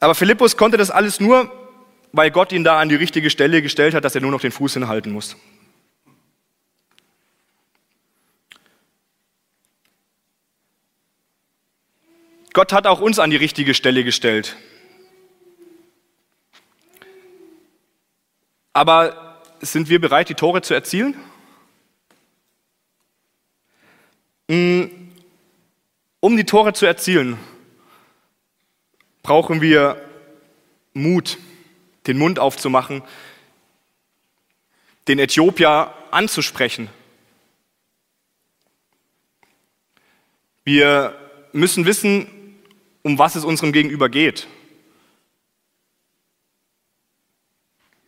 Aber 0.00 0.14
Philippus 0.14 0.56
konnte 0.56 0.76
das 0.76 0.90
alles 0.90 1.20
nur, 1.20 1.50
weil 2.12 2.30
Gott 2.30 2.52
ihn 2.52 2.64
da 2.64 2.80
an 2.80 2.88
die 2.88 2.96
richtige 2.96 3.30
Stelle 3.30 3.62
gestellt 3.62 3.94
hat, 3.94 4.04
dass 4.04 4.14
er 4.14 4.20
nur 4.20 4.30
noch 4.30 4.40
den 4.40 4.52
Fuß 4.52 4.74
hinhalten 4.74 5.12
muss. 5.12 5.36
Gott 12.52 12.72
hat 12.72 12.86
auch 12.86 13.00
uns 13.00 13.18
an 13.18 13.30
die 13.30 13.36
richtige 13.36 13.72
Stelle 13.72 14.04
gestellt. 14.04 14.56
Aber 18.74 19.40
sind 19.60 19.88
wir 19.88 20.00
bereit, 20.00 20.28
die 20.28 20.34
Tore 20.34 20.60
zu 20.60 20.74
erzielen? 20.74 21.14
Mm, 24.48 24.84
um 26.20 26.36
die 26.36 26.44
Tore 26.44 26.74
zu 26.74 26.84
erzielen, 26.84 27.38
brauchen 29.22 29.60
wir 29.60 30.02
Mut, 30.92 31.38
den 32.06 32.18
Mund 32.18 32.38
aufzumachen, 32.38 33.02
den 35.08 35.18
Äthiopier 35.18 35.94
anzusprechen. 36.10 36.90
Wir 40.64 41.18
müssen 41.52 41.86
wissen, 41.86 42.41
um 43.02 43.18
was 43.18 43.34
es 43.34 43.44
unserem 43.44 43.72
Gegenüber 43.72 44.08
geht. 44.08 44.46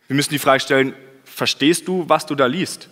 Wir 0.07 0.15
müssen 0.15 0.31
die 0.31 0.39
Frage 0.39 0.61
stellen, 0.61 0.93
verstehst 1.23 1.87
du, 1.87 2.07
was 2.07 2.25
du 2.25 2.35
da 2.35 2.45
liest? 2.45 2.89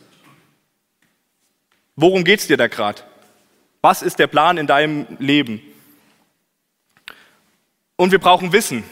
Worum 1.96 2.24
geht 2.24 2.40
es 2.40 2.48
dir 2.48 2.58
da 2.58 2.68
gerade? 2.68 3.02
Was 3.82 4.02
ist 4.02 4.18
der 4.18 4.28
Plan 4.28 4.58
in 4.58 4.68
deinem 4.68 5.06
Leben? 5.20 5.62
Und 7.96 8.12
wir 8.12 8.20
brauchen 8.20 8.52
Wissen. 8.52 8.84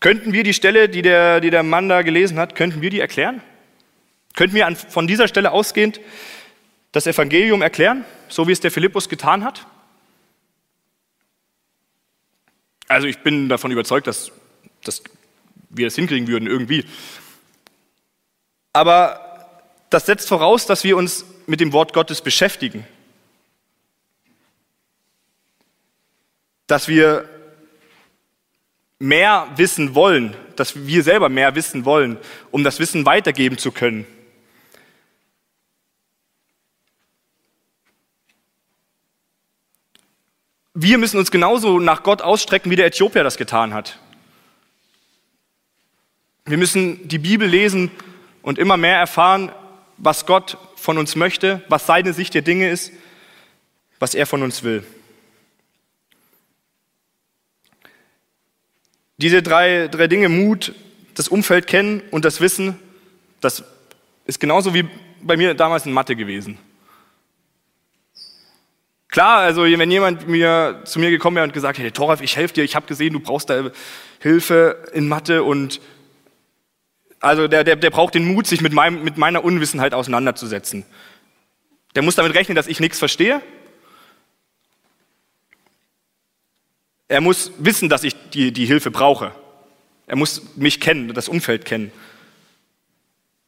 Könnten 0.00 0.32
wir 0.32 0.42
die 0.42 0.54
Stelle, 0.54 0.88
die 0.88 1.02
der, 1.02 1.40
die 1.40 1.50
der 1.50 1.62
Mann 1.62 1.88
da 1.88 2.02
gelesen 2.02 2.38
hat, 2.38 2.54
könnten 2.54 2.80
wir 2.80 2.90
die 2.90 3.00
erklären? 3.00 3.42
Könnten 4.34 4.56
wir 4.56 4.74
von 4.74 5.06
dieser 5.06 5.28
Stelle 5.28 5.52
ausgehend 5.52 6.00
das 6.92 7.06
Evangelium 7.06 7.62
erklären, 7.62 8.04
so 8.30 8.48
wie 8.48 8.52
es 8.52 8.60
der 8.60 8.70
Philippus 8.70 9.08
getan 9.08 9.44
hat? 9.44 9.66
Also 12.88 13.06
ich 13.06 13.18
bin 13.18 13.48
davon 13.48 13.70
überzeugt, 13.70 14.06
dass, 14.06 14.32
dass 14.82 15.02
wir 15.68 15.86
das 15.86 15.94
hinkriegen 15.94 16.26
würden 16.28 16.48
irgendwie. 16.48 16.84
Aber 18.72 19.48
das 19.90 20.06
setzt 20.06 20.28
voraus, 20.28 20.66
dass 20.66 20.84
wir 20.84 20.96
uns 20.96 21.24
mit 21.46 21.60
dem 21.60 21.72
Wort 21.72 21.92
Gottes 21.92 22.22
beschäftigen. 22.22 22.86
Dass 26.66 26.88
wir 26.88 27.28
mehr 28.98 29.48
wissen 29.56 29.94
wollen, 29.94 30.36
dass 30.56 30.86
wir 30.86 31.02
selber 31.02 31.28
mehr 31.28 31.54
wissen 31.54 31.84
wollen, 31.84 32.18
um 32.50 32.64
das 32.64 32.78
Wissen 32.78 33.06
weitergeben 33.06 33.58
zu 33.58 33.72
können. 33.72 34.06
Wir 40.82 40.96
müssen 40.96 41.18
uns 41.18 41.30
genauso 41.30 41.78
nach 41.78 42.02
Gott 42.02 42.22
ausstrecken, 42.22 42.70
wie 42.70 42.76
der 42.76 42.86
Äthiopier 42.86 43.22
das 43.22 43.36
getan 43.36 43.74
hat. 43.74 43.98
Wir 46.46 46.56
müssen 46.56 47.06
die 47.06 47.18
Bibel 47.18 47.46
lesen 47.46 47.90
und 48.40 48.58
immer 48.58 48.78
mehr 48.78 48.96
erfahren, 48.96 49.52
was 49.98 50.24
Gott 50.24 50.56
von 50.76 50.96
uns 50.96 51.16
möchte, 51.16 51.62
was 51.68 51.84
seine 51.84 52.14
Sicht 52.14 52.32
der 52.32 52.40
Dinge 52.40 52.70
ist, 52.70 52.92
was 53.98 54.14
er 54.14 54.24
von 54.24 54.42
uns 54.42 54.62
will. 54.62 54.82
Diese 59.18 59.42
drei, 59.42 59.86
drei 59.88 60.06
Dinge, 60.06 60.30
Mut, 60.30 60.74
das 61.14 61.28
Umfeld 61.28 61.66
kennen 61.66 62.00
und 62.10 62.24
das 62.24 62.40
Wissen, 62.40 62.78
das 63.42 63.64
ist 64.24 64.40
genauso 64.40 64.72
wie 64.72 64.88
bei 65.20 65.36
mir 65.36 65.52
damals 65.52 65.84
in 65.84 65.92
Mathe 65.92 66.16
gewesen. 66.16 66.56
Klar, 69.10 69.38
also 69.38 69.64
wenn 69.64 69.90
jemand 69.90 70.28
mir, 70.28 70.82
zu 70.84 71.00
mir 71.00 71.10
gekommen 71.10 71.36
wäre 71.36 71.44
und 71.44 71.52
gesagt 71.52 71.78
hätte, 71.78 71.86
hey, 71.86 71.92
Toraf, 71.92 72.20
ich 72.20 72.36
helfe 72.36 72.54
dir, 72.54 72.64
ich 72.64 72.76
habe 72.76 72.86
gesehen, 72.86 73.12
du 73.12 73.20
brauchst 73.20 73.50
da 73.50 73.70
Hilfe 74.20 74.88
in 74.92 75.08
Mathe 75.08 75.42
und 75.42 75.80
also 77.18 77.48
der, 77.48 77.64
der, 77.64 77.76
der 77.76 77.90
braucht 77.90 78.14
den 78.14 78.24
Mut, 78.24 78.46
sich 78.46 78.60
mit, 78.60 78.72
meinem, 78.72 79.02
mit 79.02 79.18
meiner 79.18 79.44
Unwissenheit 79.44 79.94
auseinanderzusetzen. 79.94 80.86
Der 81.94 82.02
muss 82.02 82.14
damit 82.14 82.34
rechnen, 82.34 82.54
dass 82.54 82.68
ich 82.68 82.80
nichts 82.80 82.98
verstehe. 82.98 83.42
Er 87.08 87.20
muss 87.20 87.52
wissen, 87.58 87.88
dass 87.88 88.04
ich 88.04 88.14
die, 88.30 88.52
die 88.52 88.64
Hilfe 88.64 88.92
brauche. 88.92 89.32
Er 90.06 90.16
muss 90.16 90.56
mich 90.56 90.80
kennen, 90.80 91.12
das 91.12 91.28
Umfeld 91.28 91.64
kennen. 91.64 91.90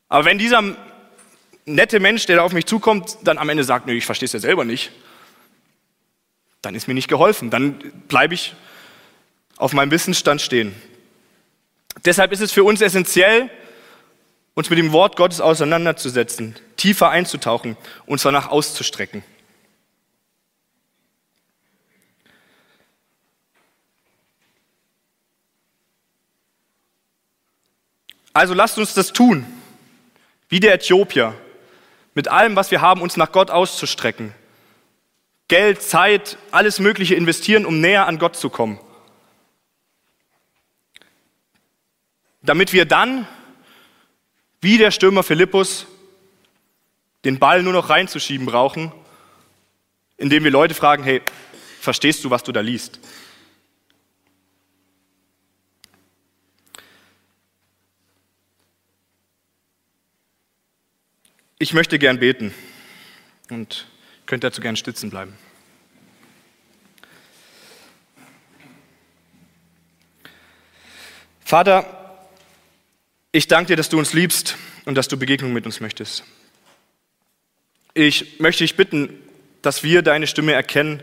Aber 0.08 0.24
wenn 0.24 0.38
dieser 0.38 0.62
nette 1.64 2.00
Mensch, 2.00 2.26
der 2.26 2.36
da 2.36 2.42
auf 2.42 2.52
mich 2.52 2.66
zukommt, 2.66 3.18
dann 3.22 3.38
am 3.38 3.48
Ende 3.48 3.62
sagt, 3.62 3.86
nee, 3.86 3.94
ich 3.94 4.04
verstehe 4.04 4.26
es 4.26 4.32
ja 4.32 4.40
selber 4.40 4.64
nicht, 4.64 4.90
dann 6.62 6.74
ist 6.74 6.88
mir 6.88 6.94
nicht 6.94 7.08
geholfen. 7.08 7.50
Dann 7.50 7.78
bleibe 8.08 8.34
ich 8.34 8.54
auf 9.56 9.72
meinem 9.72 9.90
Wissensstand 9.90 10.40
stehen. 10.40 10.74
Deshalb 12.04 12.32
ist 12.32 12.40
es 12.40 12.52
für 12.52 12.64
uns 12.64 12.80
essentiell, 12.80 13.50
uns 14.54 14.70
mit 14.70 14.78
dem 14.78 14.92
Wort 14.92 15.16
Gottes 15.16 15.40
auseinanderzusetzen, 15.40 16.56
tiefer 16.76 17.10
einzutauchen, 17.10 17.76
uns 18.06 18.22
danach 18.22 18.48
auszustrecken. 18.48 19.22
Also 28.32 28.54
lasst 28.54 28.78
uns 28.78 28.94
das 28.94 29.12
tun, 29.12 29.46
wie 30.48 30.60
der 30.60 30.74
Äthiopier, 30.74 31.34
mit 32.14 32.28
allem, 32.28 32.56
was 32.56 32.70
wir 32.70 32.80
haben, 32.80 33.02
uns 33.02 33.16
nach 33.16 33.32
Gott 33.32 33.50
auszustrecken, 33.50 34.34
Geld, 35.52 35.82
Zeit, 35.82 36.38
alles 36.50 36.78
Mögliche 36.78 37.14
investieren, 37.14 37.66
um 37.66 37.78
näher 37.78 38.06
an 38.06 38.18
Gott 38.18 38.36
zu 38.36 38.48
kommen. 38.48 38.80
Damit 42.40 42.72
wir 42.72 42.86
dann, 42.86 43.28
wie 44.62 44.78
der 44.78 44.90
Stürmer 44.90 45.22
Philippus, 45.22 45.86
den 47.26 47.38
Ball 47.38 47.62
nur 47.62 47.74
noch 47.74 47.90
reinzuschieben 47.90 48.46
brauchen, 48.46 48.92
indem 50.16 50.42
wir 50.42 50.50
Leute 50.50 50.72
fragen, 50.72 51.04
hey, 51.04 51.20
verstehst 51.82 52.24
du, 52.24 52.30
was 52.30 52.42
du 52.42 52.52
da 52.52 52.62
liest? 52.62 52.98
Ich 61.58 61.74
möchte 61.74 61.98
gern 61.98 62.20
beten 62.20 62.54
und 63.50 63.86
Könnt 64.32 64.44
dazu 64.44 64.62
gern 64.62 64.76
stützen 64.76 65.10
bleiben. 65.10 65.36
Vater, 71.44 72.24
ich 73.30 73.46
danke 73.46 73.66
dir, 73.66 73.76
dass 73.76 73.90
du 73.90 73.98
uns 73.98 74.14
liebst 74.14 74.56
und 74.86 74.94
dass 74.94 75.08
du 75.08 75.18
Begegnung 75.18 75.52
mit 75.52 75.66
uns 75.66 75.80
möchtest. 75.80 76.24
Ich 77.92 78.40
möchte 78.40 78.64
dich 78.64 78.74
bitten, 78.74 79.12
dass 79.60 79.82
wir 79.82 80.00
deine 80.00 80.26
Stimme 80.26 80.54
erkennen, 80.54 81.02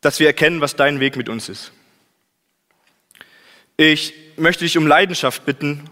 dass 0.00 0.18
wir 0.18 0.28
erkennen, 0.28 0.62
was 0.62 0.76
dein 0.76 1.00
Weg 1.00 1.14
mit 1.14 1.28
uns 1.28 1.50
ist. 1.50 1.72
Ich 3.76 4.14
möchte 4.38 4.64
dich 4.64 4.78
um 4.78 4.86
Leidenschaft 4.86 5.44
bitten, 5.44 5.90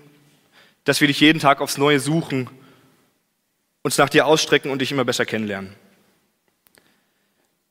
dass 0.85 1.03
wir 1.03 1.09
dich 1.09 1.21
jeden 1.21 1.41
Tag 1.41 1.61
aufs 1.61 1.77
Neue 1.77 2.01
suchen, 2.01 2.49
uns 3.83 3.99
nach 3.99 4.09
dir 4.09 4.25
ausstrecken 4.25 4.71
und 4.71 4.81
dich 4.81 4.93
immer 4.93 5.05
besser 5.05 5.27
kennenlernen. 5.27 5.77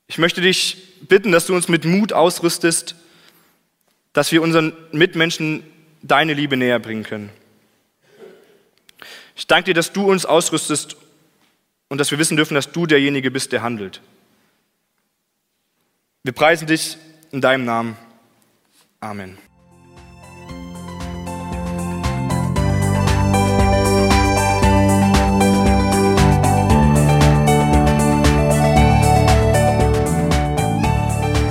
Ich 0.07 0.17
möchte 0.17 0.41
dich 0.41 0.77
bitten, 1.01 1.31
dass 1.31 1.45
du 1.45 1.55
uns 1.55 1.67
mit 1.67 1.85
Mut 1.85 2.13
ausrüstest, 2.13 2.95
dass 4.13 4.31
wir 4.31 4.41
unseren 4.41 4.73
Mitmenschen 4.91 5.63
deine 6.01 6.33
Liebe 6.33 6.57
näher 6.57 6.79
bringen 6.79 7.03
können. 7.03 7.29
Ich 9.35 9.47
danke 9.47 9.65
dir, 9.65 9.73
dass 9.73 9.91
du 9.91 10.09
uns 10.09 10.25
ausrüstest 10.25 10.95
und 11.89 11.97
dass 11.97 12.11
wir 12.11 12.19
wissen 12.19 12.37
dürfen, 12.37 12.55
dass 12.55 12.71
du 12.71 12.85
derjenige 12.85 13.31
bist, 13.31 13.51
der 13.51 13.61
handelt. 13.61 14.01
Wir 16.23 16.33
preisen 16.33 16.67
dich 16.67 16.97
in 17.31 17.41
deinem 17.41 17.65
Namen. 17.65 17.97
Amen. 18.99 19.37